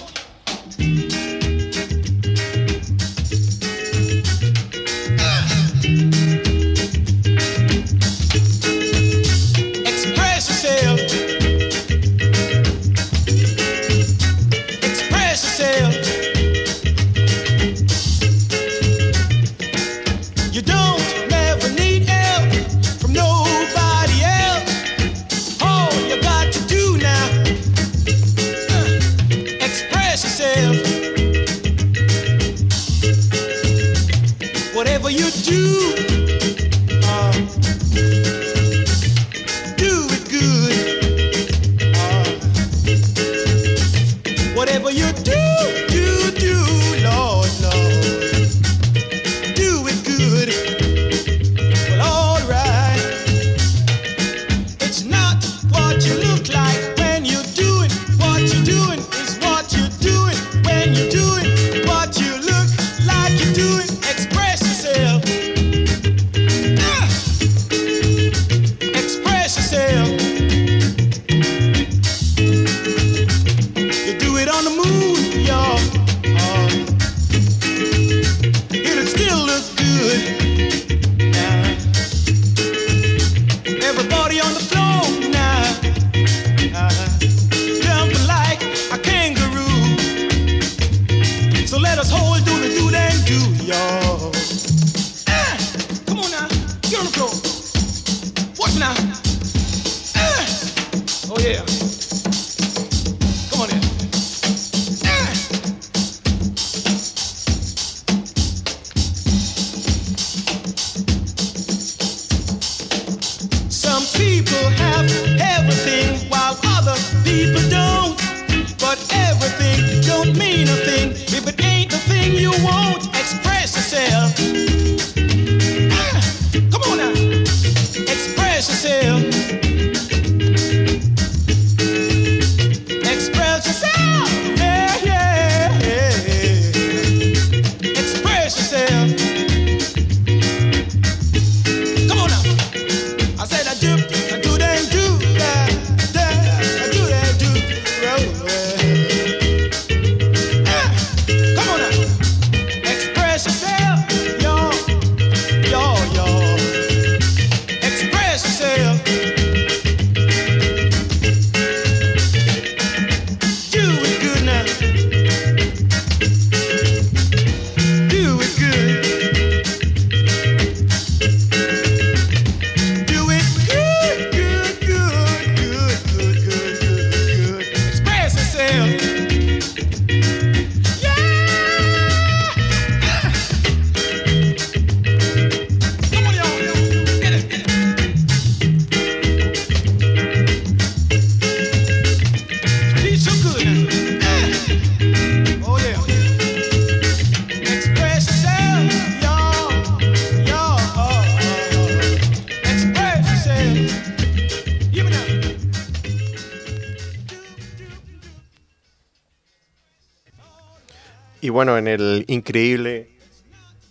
Bueno, 211.64 211.78
en 211.78 211.88
el 211.88 212.26
increíble 212.28 213.12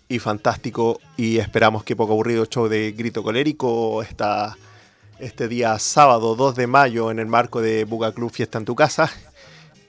y 0.08 0.18
fantástico 0.18 0.98
y 1.16 1.38
esperamos 1.38 1.84
que 1.84 1.94
poco 1.94 2.14
aburrido 2.14 2.44
show 2.46 2.66
de 2.66 2.90
Grito 2.90 3.22
Colérico 3.22 4.02
está 4.02 4.56
este 5.20 5.46
día 5.46 5.78
sábado 5.78 6.34
2 6.34 6.56
de 6.56 6.66
mayo 6.66 7.12
en 7.12 7.20
el 7.20 7.26
marco 7.26 7.62
de 7.62 7.84
Buga 7.84 8.10
Club 8.10 8.32
Fiesta 8.32 8.58
en 8.58 8.64
tu 8.64 8.74
casa. 8.74 9.08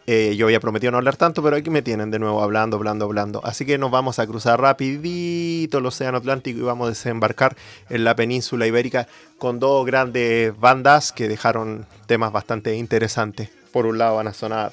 Eh, 0.06 0.36
yo 0.38 0.46
había 0.46 0.60
prometido 0.60 0.92
no 0.92 1.00
hablar 1.00 1.16
tanto, 1.16 1.42
pero 1.42 1.56
aquí 1.56 1.72
me 1.72 1.82
tienen 1.82 2.12
de 2.12 2.20
nuevo 2.20 2.44
hablando, 2.44 2.78
hablando, 2.78 3.06
hablando. 3.06 3.44
Así 3.44 3.66
que 3.66 3.80
nos 3.80 3.90
vamos 3.90 4.20
a 4.20 4.28
cruzar 4.28 4.62
rapidito 4.62 5.80
el 5.80 5.86
Océano 5.88 6.20
Atlántico 6.20 6.60
y 6.60 6.62
vamos 6.62 6.86
a 6.86 6.90
desembarcar 6.90 7.58
en 7.90 8.04
la 8.04 8.16
península 8.16 8.68
ibérica 8.68 9.08
con 9.40 9.60
dos 9.60 9.88
grandes 9.88 10.56
bandas 10.60 11.12
que 11.12 11.28
dejaron 11.28 11.88
temas 12.06 12.32
bastante 12.32 12.76
interesantes. 12.76 13.50
Por 13.72 13.88
un 13.88 13.98
lado 13.98 14.18
van 14.18 14.28
a 14.28 14.34
sonar 14.34 14.72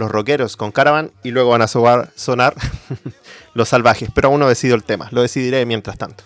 los 0.00 0.10
rockeros 0.10 0.56
con 0.56 0.72
Caravan 0.72 1.12
y 1.22 1.30
luego 1.30 1.50
van 1.50 1.62
a 1.62 1.68
sonar 1.68 2.54
los 3.54 3.68
salvajes. 3.68 4.08
Pero 4.12 4.28
aún 4.28 4.40
no 4.40 4.48
decido 4.48 4.74
el 4.74 4.82
tema, 4.82 5.08
lo 5.12 5.22
decidiré 5.22 5.64
mientras 5.66 5.96
tanto. 5.98 6.24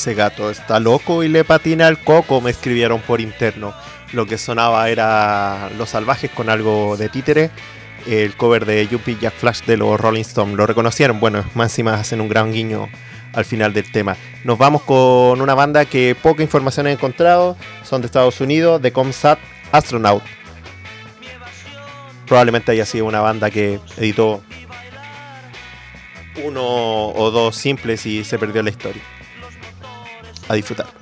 Ese 0.00 0.14
gato 0.14 0.48
está 0.48 0.80
loco 0.80 1.22
y 1.22 1.28
le 1.28 1.44
patina 1.44 1.86
el 1.86 1.98
coco, 1.98 2.40
me 2.40 2.50
escribieron 2.50 3.02
por 3.02 3.20
interno. 3.20 3.74
Lo 4.14 4.24
que 4.24 4.38
sonaba 4.38 4.88
era 4.88 5.68
Los 5.76 5.90
Salvajes 5.90 6.30
con 6.30 6.48
algo 6.48 6.96
de 6.96 7.10
títere. 7.10 7.50
El 8.06 8.34
cover 8.34 8.64
de 8.64 8.88
Yuppie 8.88 9.18
Jack 9.20 9.34
Flash 9.34 9.64
de 9.64 9.76
los 9.76 10.00
Rolling 10.00 10.22
Stones. 10.22 10.56
¿Lo 10.56 10.64
reconocieron? 10.64 11.20
Bueno, 11.20 11.44
más 11.52 11.78
y 11.78 11.82
más 11.82 12.00
hacen 12.00 12.22
un 12.22 12.30
gran 12.30 12.50
guiño 12.50 12.88
al 13.34 13.44
final 13.44 13.74
del 13.74 13.92
tema. 13.92 14.16
Nos 14.42 14.56
vamos 14.56 14.80
con 14.84 15.38
una 15.38 15.52
banda 15.52 15.84
que 15.84 16.14
poca 16.14 16.42
información 16.42 16.86
he 16.86 16.92
encontrado. 16.92 17.58
Son 17.84 18.00
de 18.00 18.06
Estados 18.06 18.40
Unidos, 18.40 18.80
de 18.80 18.92
Comsat 18.92 19.38
Astronaut. 19.70 20.22
Probablemente 22.26 22.72
haya 22.72 22.86
sido 22.86 23.04
una 23.04 23.20
banda 23.20 23.50
que 23.50 23.80
editó 23.98 24.42
uno 26.42 26.64
o 26.64 27.30
dos 27.30 27.54
simples 27.54 28.06
y 28.06 28.24
se 28.24 28.38
perdió 28.38 28.62
la 28.62 28.70
historia. 28.70 29.02
A 30.50 30.56
disfrutar. 30.56 30.99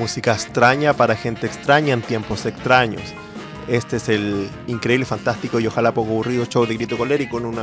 Música 0.00 0.32
extraña 0.32 0.94
para 0.94 1.14
gente 1.14 1.46
extraña 1.46 1.92
en 1.92 2.00
tiempos 2.00 2.46
extraños. 2.46 3.02
Este 3.68 3.98
es 3.98 4.08
el 4.08 4.48
increíble, 4.66 5.04
fantástico 5.04 5.60
y 5.60 5.66
ojalá 5.66 5.92
poco 5.92 6.12
aburrido 6.12 6.46
show 6.46 6.64
de 6.64 6.74
Grito 6.74 6.96
Colérico 6.96 7.36
en 7.36 7.44
un 7.44 7.58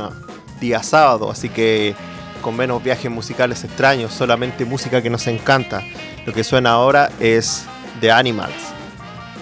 día 0.60 0.80
sábado, 0.84 1.32
así 1.32 1.48
que 1.48 1.96
con 2.40 2.56
menos 2.56 2.80
viajes 2.80 3.10
musicales 3.10 3.64
extraños, 3.64 4.14
solamente 4.14 4.64
música 4.64 5.02
que 5.02 5.10
nos 5.10 5.26
encanta. 5.26 5.82
Lo 6.26 6.32
que 6.32 6.44
suena 6.44 6.70
ahora 6.70 7.10
es 7.18 7.64
The 8.00 8.12
Animals. 8.12 8.54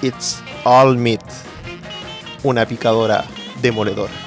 It's 0.01 0.43
All 0.65 0.97
Meat. 0.97 1.21
Una 2.45 2.65
picadora 2.65 3.25
demoledora. 3.61 4.26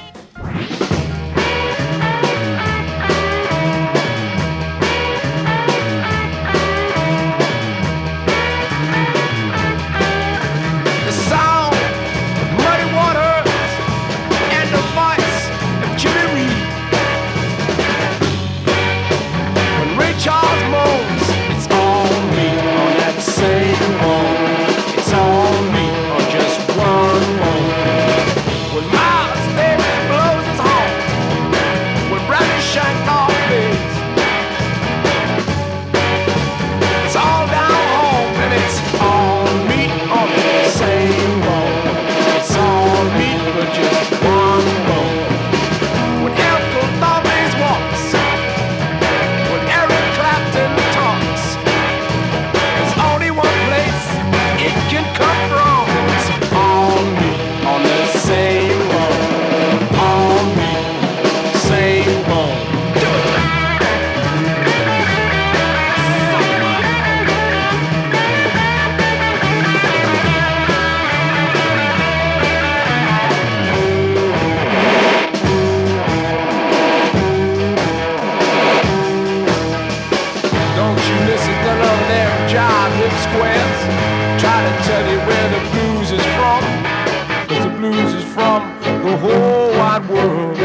The 89.10 89.16
whole 89.16 89.70
wide 89.70 90.08
world. 90.08 90.56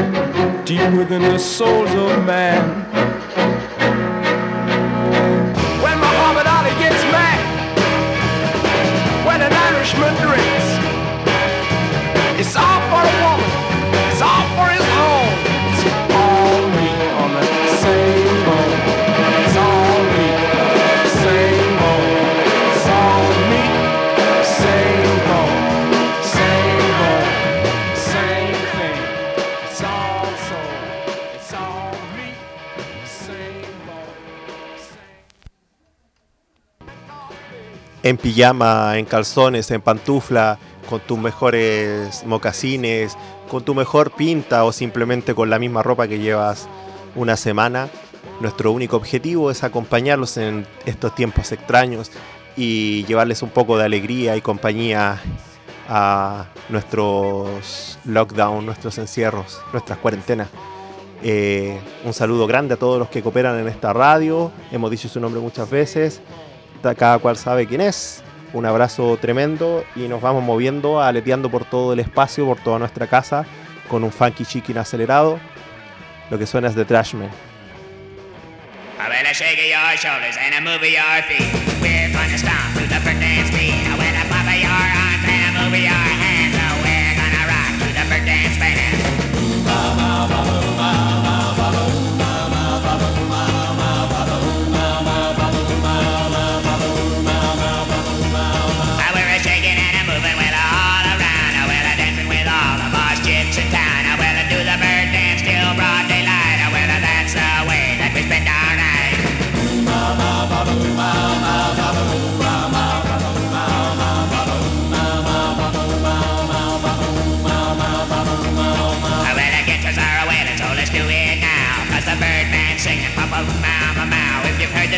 Deep 0.66 0.92
within 0.94 1.22
the 1.22 1.40
souls 1.40 1.90
of 1.90 2.26
man. 2.26 2.64
When 5.84 5.98
Muhammad 6.06 6.48
Ali 6.58 6.74
gets 6.84 7.02
mad. 7.16 7.42
When 9.28 9.40
an 9.42 9.54
Irishman 9.68 10.14
drinks. 10.26 10.68
It's 12.40 12.56
all 12.56 12.75
en 38.06 38.18
pijama, 38.18 39.00
en 39.00 39.06
calzones, 39.06 39.72
en 39.72 39.82
pantufla, 39.82 40.60
con 40.88 41.00
tus 41.00 41.18
mejores 41.18 42.24
mocasines, 42.24 43.18
con 43.50 43.64
tu 43.64 43.74
mejor 43.74 44.12
pinta 44.12 44.64
o 44.64 44.72
simplemente 44.72 45.34
con 45.34 45.50
la 45.50 45.58
misma 45.58 45.82
ropa 45.82 46.08
que 46.08 46.20
llevas 46.20 46.68
una 47.16 47.36
semana. 47.36 47.90
Nuestro 48.42 48.72
único 48.72 48.96
objetivo 48.96 49.50
es 49.50 49.64
acompañarlos 49.64 50.38
en 50.38 50.68
estos 50.86 51.16
tiempos 51.16 51.52
extraños 51.52 52.12
y 52.56 53.06
llevarles 53.06 53.42
un 53.42 53.50
poco 53.50 53.76
de 53.76 53.86
alegría 53.86 54.38
y 54.38 54.42
compañía 54.42 55.20
a 55.90 56.46
nuestros 56.70 57.98
lockdown, 58.06 58.68
nuestros 58.68 59.00
encierros, 59.00 59.60
nuestras 59.74 59.98
cuarentenas. 59.98 60.50
Eh, 61.24 61.80
un 62.04 62.14
saludo 62.14 62.46
grande 62.46 62.76
a 62.76 62.78
todos 62.78 63.00
los 63.00 63.10
que 63.10 63.24
cooperan 63.24 63.58
en 63.58 63.68
esta 63.68 63.94
radio. 63.94 64.52
Hemos 64.72 64.92
dicho 64.92 65.10
su 65.10 65.20
nombre 65.20 65.42
muchas 65.42 65.68
veces. 65.68 66.22
Cada 66.82 67.20
cual 67.20 67.38
sabe 67.38 67.66
quién 67.68 67.82
es. 67.82 68.24
Un 68.54 68.66
abrazo 68.66 69.18
tremendo 69.20 69.84
y 69.96 70.08
nos 70.08 70.22
vamos 70.22 70.44
moviendo, 70.44 71.02
aleteando 71.02 71.50
por 71.50 71.66
todo 71.66 71.94
el 71.94 72.00
espacio, 72.00 72.46
por 72.46 72.60
toda 72.60 72.80
nuestra 72.80 73.08
casa, 73.08 73.46
con 73.90 74.04
un 74.04 74.12
funky 74.12 74.46
chicken 74.46 74.78
acelerado. 74.78 75.40
Lo 76.30 76.38
que 76.38 76.46
suena 76.46 76.70
es 76.70 76.88
Trashman. 76.88 77.30
The 90.56 90.82
band. 90.82 91.10
I 91.12 91.15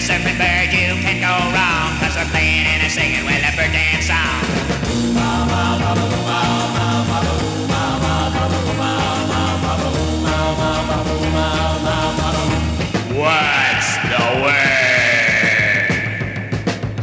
surfing 0.07 0.39
bird, 0.39 0.71
you 0.71 0.95
can't 1.03 1.19
go 1.19 1.35
wrong. 1.51 1.91
Cause 1.99 2.15
we're 2.15 2.31
playing 2.31 2.63
and 2.63 2.79
a 2.79 2.89
singing, 2.89 3.27
well, 3.27 3.43
a 3.43 3.51
bird 3.59 3.75
dance 3.75 4.07
song. 4.07 4.39
What's 13.19 13.91
the 14.07 14.23
word? 14.47 15.91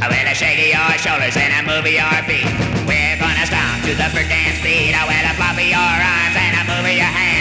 I 0.00 0.08
will 0.08 0.32
shake 0.32 0.72
your 0.72 0.96
shoulders 0.96 1.36
and 1.36 1.52
I 1.52 1.60
move 1.60 1.84
your 1.84 2.08
feet. 2.24 2.48
We're 2.88 3.20
gonna 3.20 3.44
stomp 3.44 3.84
to 3.84 3.92
the 3.92 4.08
bird 4.16 4.32
dance 4.32 4.64
beat. 4.64 4.96
I 4.96 5.04
will 5.04 5.28
flop 5.36 5.60
your 5.60 5.76
arms 5.76 6.36
and 6.40 6.56
I 6.56 6.62
move 6.72 6.88
your 6.88 7.04
hands. 7.04 7.33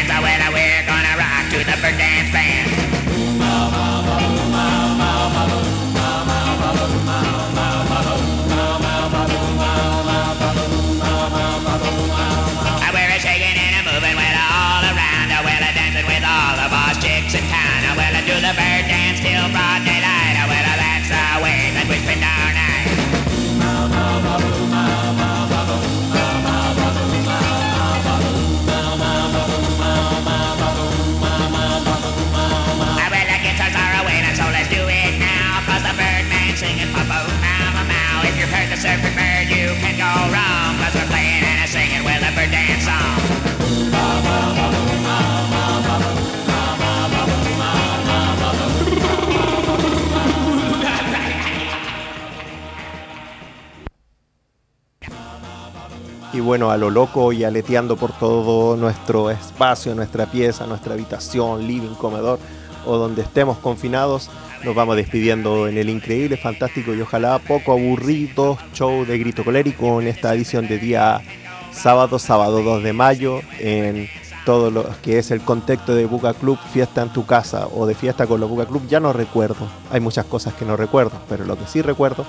Bueno, 56.43 56.69
a 56.71 56.77
lo 56.77 56.89
loco 56.89 57.33
y 57.33 57.43
aleteando 57.43 57.97
por 57.97 58.11
todo 58.11 58.77
nuestro 58.77 59.31
espacio, 59.31 59.95
nuestra 59.95 60.27
pieza, 60.27 60.67
nuestra 60.67 60.93
habitación, 60.93 61.65
living, 61.65 61.95
comedor 61.95 62.39
o 62.85 62.97
donde 62.97 63.21
estemos 63.21 63.57
confinados, 63.57 64.29
nos 64.63 64.75
vamos 64.75 64.95
despidiendo 64.95 65.67
en 65.67 65.77
el 65.77 65.89
increíble, 65.89 66.37
fantástico 66.37 66.93
y 66.93 67.01
ojalá 67.01 67.39
poco 67.39 67.71
aburrido 67.71 68.57
show 68.73 69.05
de 69.05 69.17
Grito 69.17 69.43
Colérico 69.43 70.01
en 70.01 70.07
esta 70.07 70.33
edición 70.33 70.67
de 70.67 70.77
día 70.77 71.21
sábado, 71.71 72.19
sábado 72.19 72.61
2 72.61 72.83
de 72.83 72.93
mayo, 72.93 73.41
en 73.59 74.07
todo 74.45 74.71
lo 74.71 74.85
que 75.01 75.19
es 75.19 75.31
el 75.31 75.41
contexto 75.41 75.95
de 75.95 76.05
Buga 76.05 76.33
Club, 76.33 76.59
fiesta 76.71 77.01
en 77.01 77.09
tu 77.09 77.25
casa 77.25 77.67
o 77.67 77.85
de 77.85 77.95
fiesta 77.95 78.27
con 78.27 78.39
los 78.39 78.49
Buga 78.49 78.65
Club, 78.65 78.87
ya 78.87 78.99
no 78.99 79.13
recuerdo. 79.13 79.67
Hay 79.91 80.01
muchas 80.01 80.25
cosas 80.25 80.53
que 80.53 80.65
no 80.65 80.75
recuerdo, 80.75 81.13
pero 81.29 81.45
lo 81.45 81.57
que 81.57 81.65
sí 81.65 81.81
recuerdo 81.81 82.25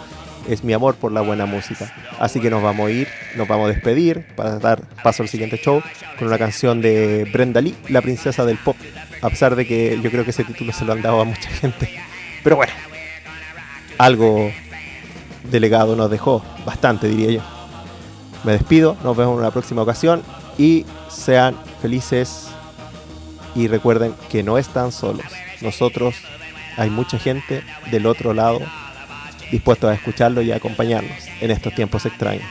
es 0.49 0.65
mi 0.65 0.73
amor 0.73 0.95
por 0.97 1.13
la 1.13 1.21
buena 1.21 1.47
música. 1.47 1.93
Así 2.19 2.41
que 2.41 2.51
nos 2.51 2.63
vamos 2.63 2.89
a 2.89 2.91
ir, 2.91 3.09
nos 3.37 3.49
vamos 3.49 3.67
a 3.67 3.73
despedir 3.73 4.27
para 4.37 4.59
dar 4.59 4.83
paso 5.03 5.23
al 5.23 5.29
siguiente 5.29 5.59
show 5.59 5.83
con 6.19 6.29
una 6.29 6.39
canción 6.39 6.81
de 6.81 7.29
Brenda 7.33 7.61
Lee, 7.61 7.75
la 7.89 8.03
princesa 8.03 8.45
del 8.45 8.59
pop. 8.59 8.77
A 9.23 9.31
pesar 9.31 9.57
de 9.57 9.67
que 9.67 9.99
yo 10.03 10.11
creo 10.11 10.25
que 10.25 10.31
ese 10.31 10.45
título 10.45 10.73
se 10.73 10.85
lo 10.85 10.93
han 10.93 11.03
dado 11.03 11.21
a 11.21 11.25
mucha 11.25 11.49
gente. 11.51 11.89
Pero 12.43 12.57
bueno, 12.57 12.73
algo 13.99 14.51
delegado 15.51 15.97
nos 15.97 16.11
dejó, 16.11 16.45
bastante 16.65 17.09
diría 17.09 17.31
yo. 17.31 17.41
Me 18.45 18.53
despido, 18.53 18.97
nos 19.03 19.17
vemos 19.17 19.35
en 19.35 19.41
una 19.41 19.51
próxima 19.51 19.83
ocasión 19.83 20.23
y 20.59 20.85
sean 21.09 21.57
felices 21.81 22.49
y 23.55 23.69
recuerden 23.69 24.15
que 24.29 24.43
no 24.43 24.59
están 24.59 24.93
solos. 24.93 25.27
Nosotros 25.61 26.15
hay 26.77 26.91
mucha 26.91 27.19
gente 27.19 27.63
del 27.91 28.07
otro 28.07 28.35
lado 28.35 28.61
dispuestos 29.51 29.91
a 29.91 29.95
escucharlo 29.95 30.43
y 30.43 30.53
a 30.53 30.57
acompañarnos 30.57 31.29
en 31.41 31.51
estos 31.51 31.75
tiempos 31.75 32.05
extraños. 32.07 32.45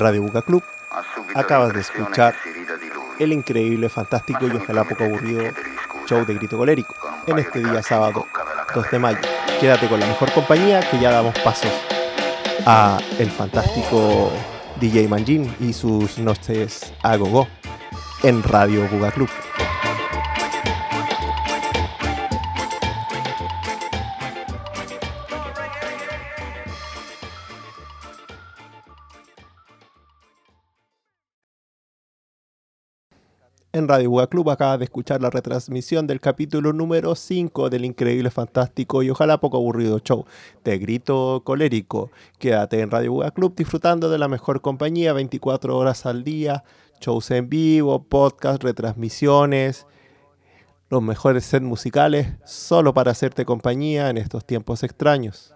Radio 0.00 0.22
Buca 0.22 0.40
Club 0.40 0.62
acabas 1.34 1.74
de 1.74 1.80
escuchar 1.80 2.34
el 3.18 3.34
increíble, 3.34 3.90
fantástico 3.90 4.46
y 4.46 4.56
ojalá 4.56 4.84
poco 4.84 5.04
aburrido 5.04 5.42
show 6.08 6.24
de 6.24 6.34
Grito 6.34 6.56
Colérico 6.56 6.94
en 7.26 7.38
este 7.38 7.58
día 7.60 7.82
sábado 7.82 8.26
2 8.74 8.90
de 8.90 8.98
mayo. 8.98 9.18
Quédate 9.60 9.88
con 9.88 10.00
la 10.00 10.06
mejor 10.06 10.32
compañía 10.32 10.80
que 10.90 10.98
ya 10.98 11.10
damos 11.10 11.38
pasos 11.40 11.70
a 12.64 12.98
el 13.18 13.30
fantástico 13.30 14.32
DJ 14.80 15.06
Manjin 15.06 15.54
y 15.60 15.74
sus 15.74 16.16
noches 16.16 16.94
a 17.02 17.16
gogo 17.16 17.46
en 18.22 18.42
Radio 18.42 18.88
Buga 18.88 19.10
Club. 19.10 19.28
En 33.80 33.88
Radio 33.88 34.10
Buga 34.10 34.26
Club 34.26 34.50
acabas 34.50 34.78
de 34.78 34.84
escuchar 34.84 35.22
la 35.22 35.30
retransmisión 35.30 36.06
del 36.06 36.20
capítulo 36.20 36.74
número 36.74 37.14
5 37.14 37.70
del 37.70 37.86
increíble, 37.86 38.30
fantástico 38.30 39.02
y 39.02 39.08
ojalá 39.08 39.40
poco 39.40 39.56
aburrido 39.56 40.00
show 40.00 40.26
de 40.62 40.76
Grito 40.76 41.40
Colérico. 41.46 42.10
Quédate 42.38 42.80
en 42.80 42.90
Radio 42.90 43.12
Buga 43.12 43.30
Club 43.30 43.54
disfrutando 43.56 44.10
de 44.10 44.18
la 44.18 44.28
mejor 44.28 44.60
compañía 44.60 45.14
24 45.14 45.74
horas 45.78 46.04
al 46.04 46.24
día, 46.24 46.62
shows 47.00 47.30
en 47.30 47.48
vivo, 47.48 48.02
podcast, 48.02 48.62
retransmisiones, 48.62 49.86
los 50.90 51.00
mejores 51.00 51.46
sets 51.46 51.64
musicales 51.64 52.34
solo 52.44 52.92
para 52.92 53.12
hacerte 53.12 53.46
compañía 53.46 54.10
en 54.10 54.18
estos 54.18 54.44
tiempos 54.44 54.82
extraños. 54.82 55.54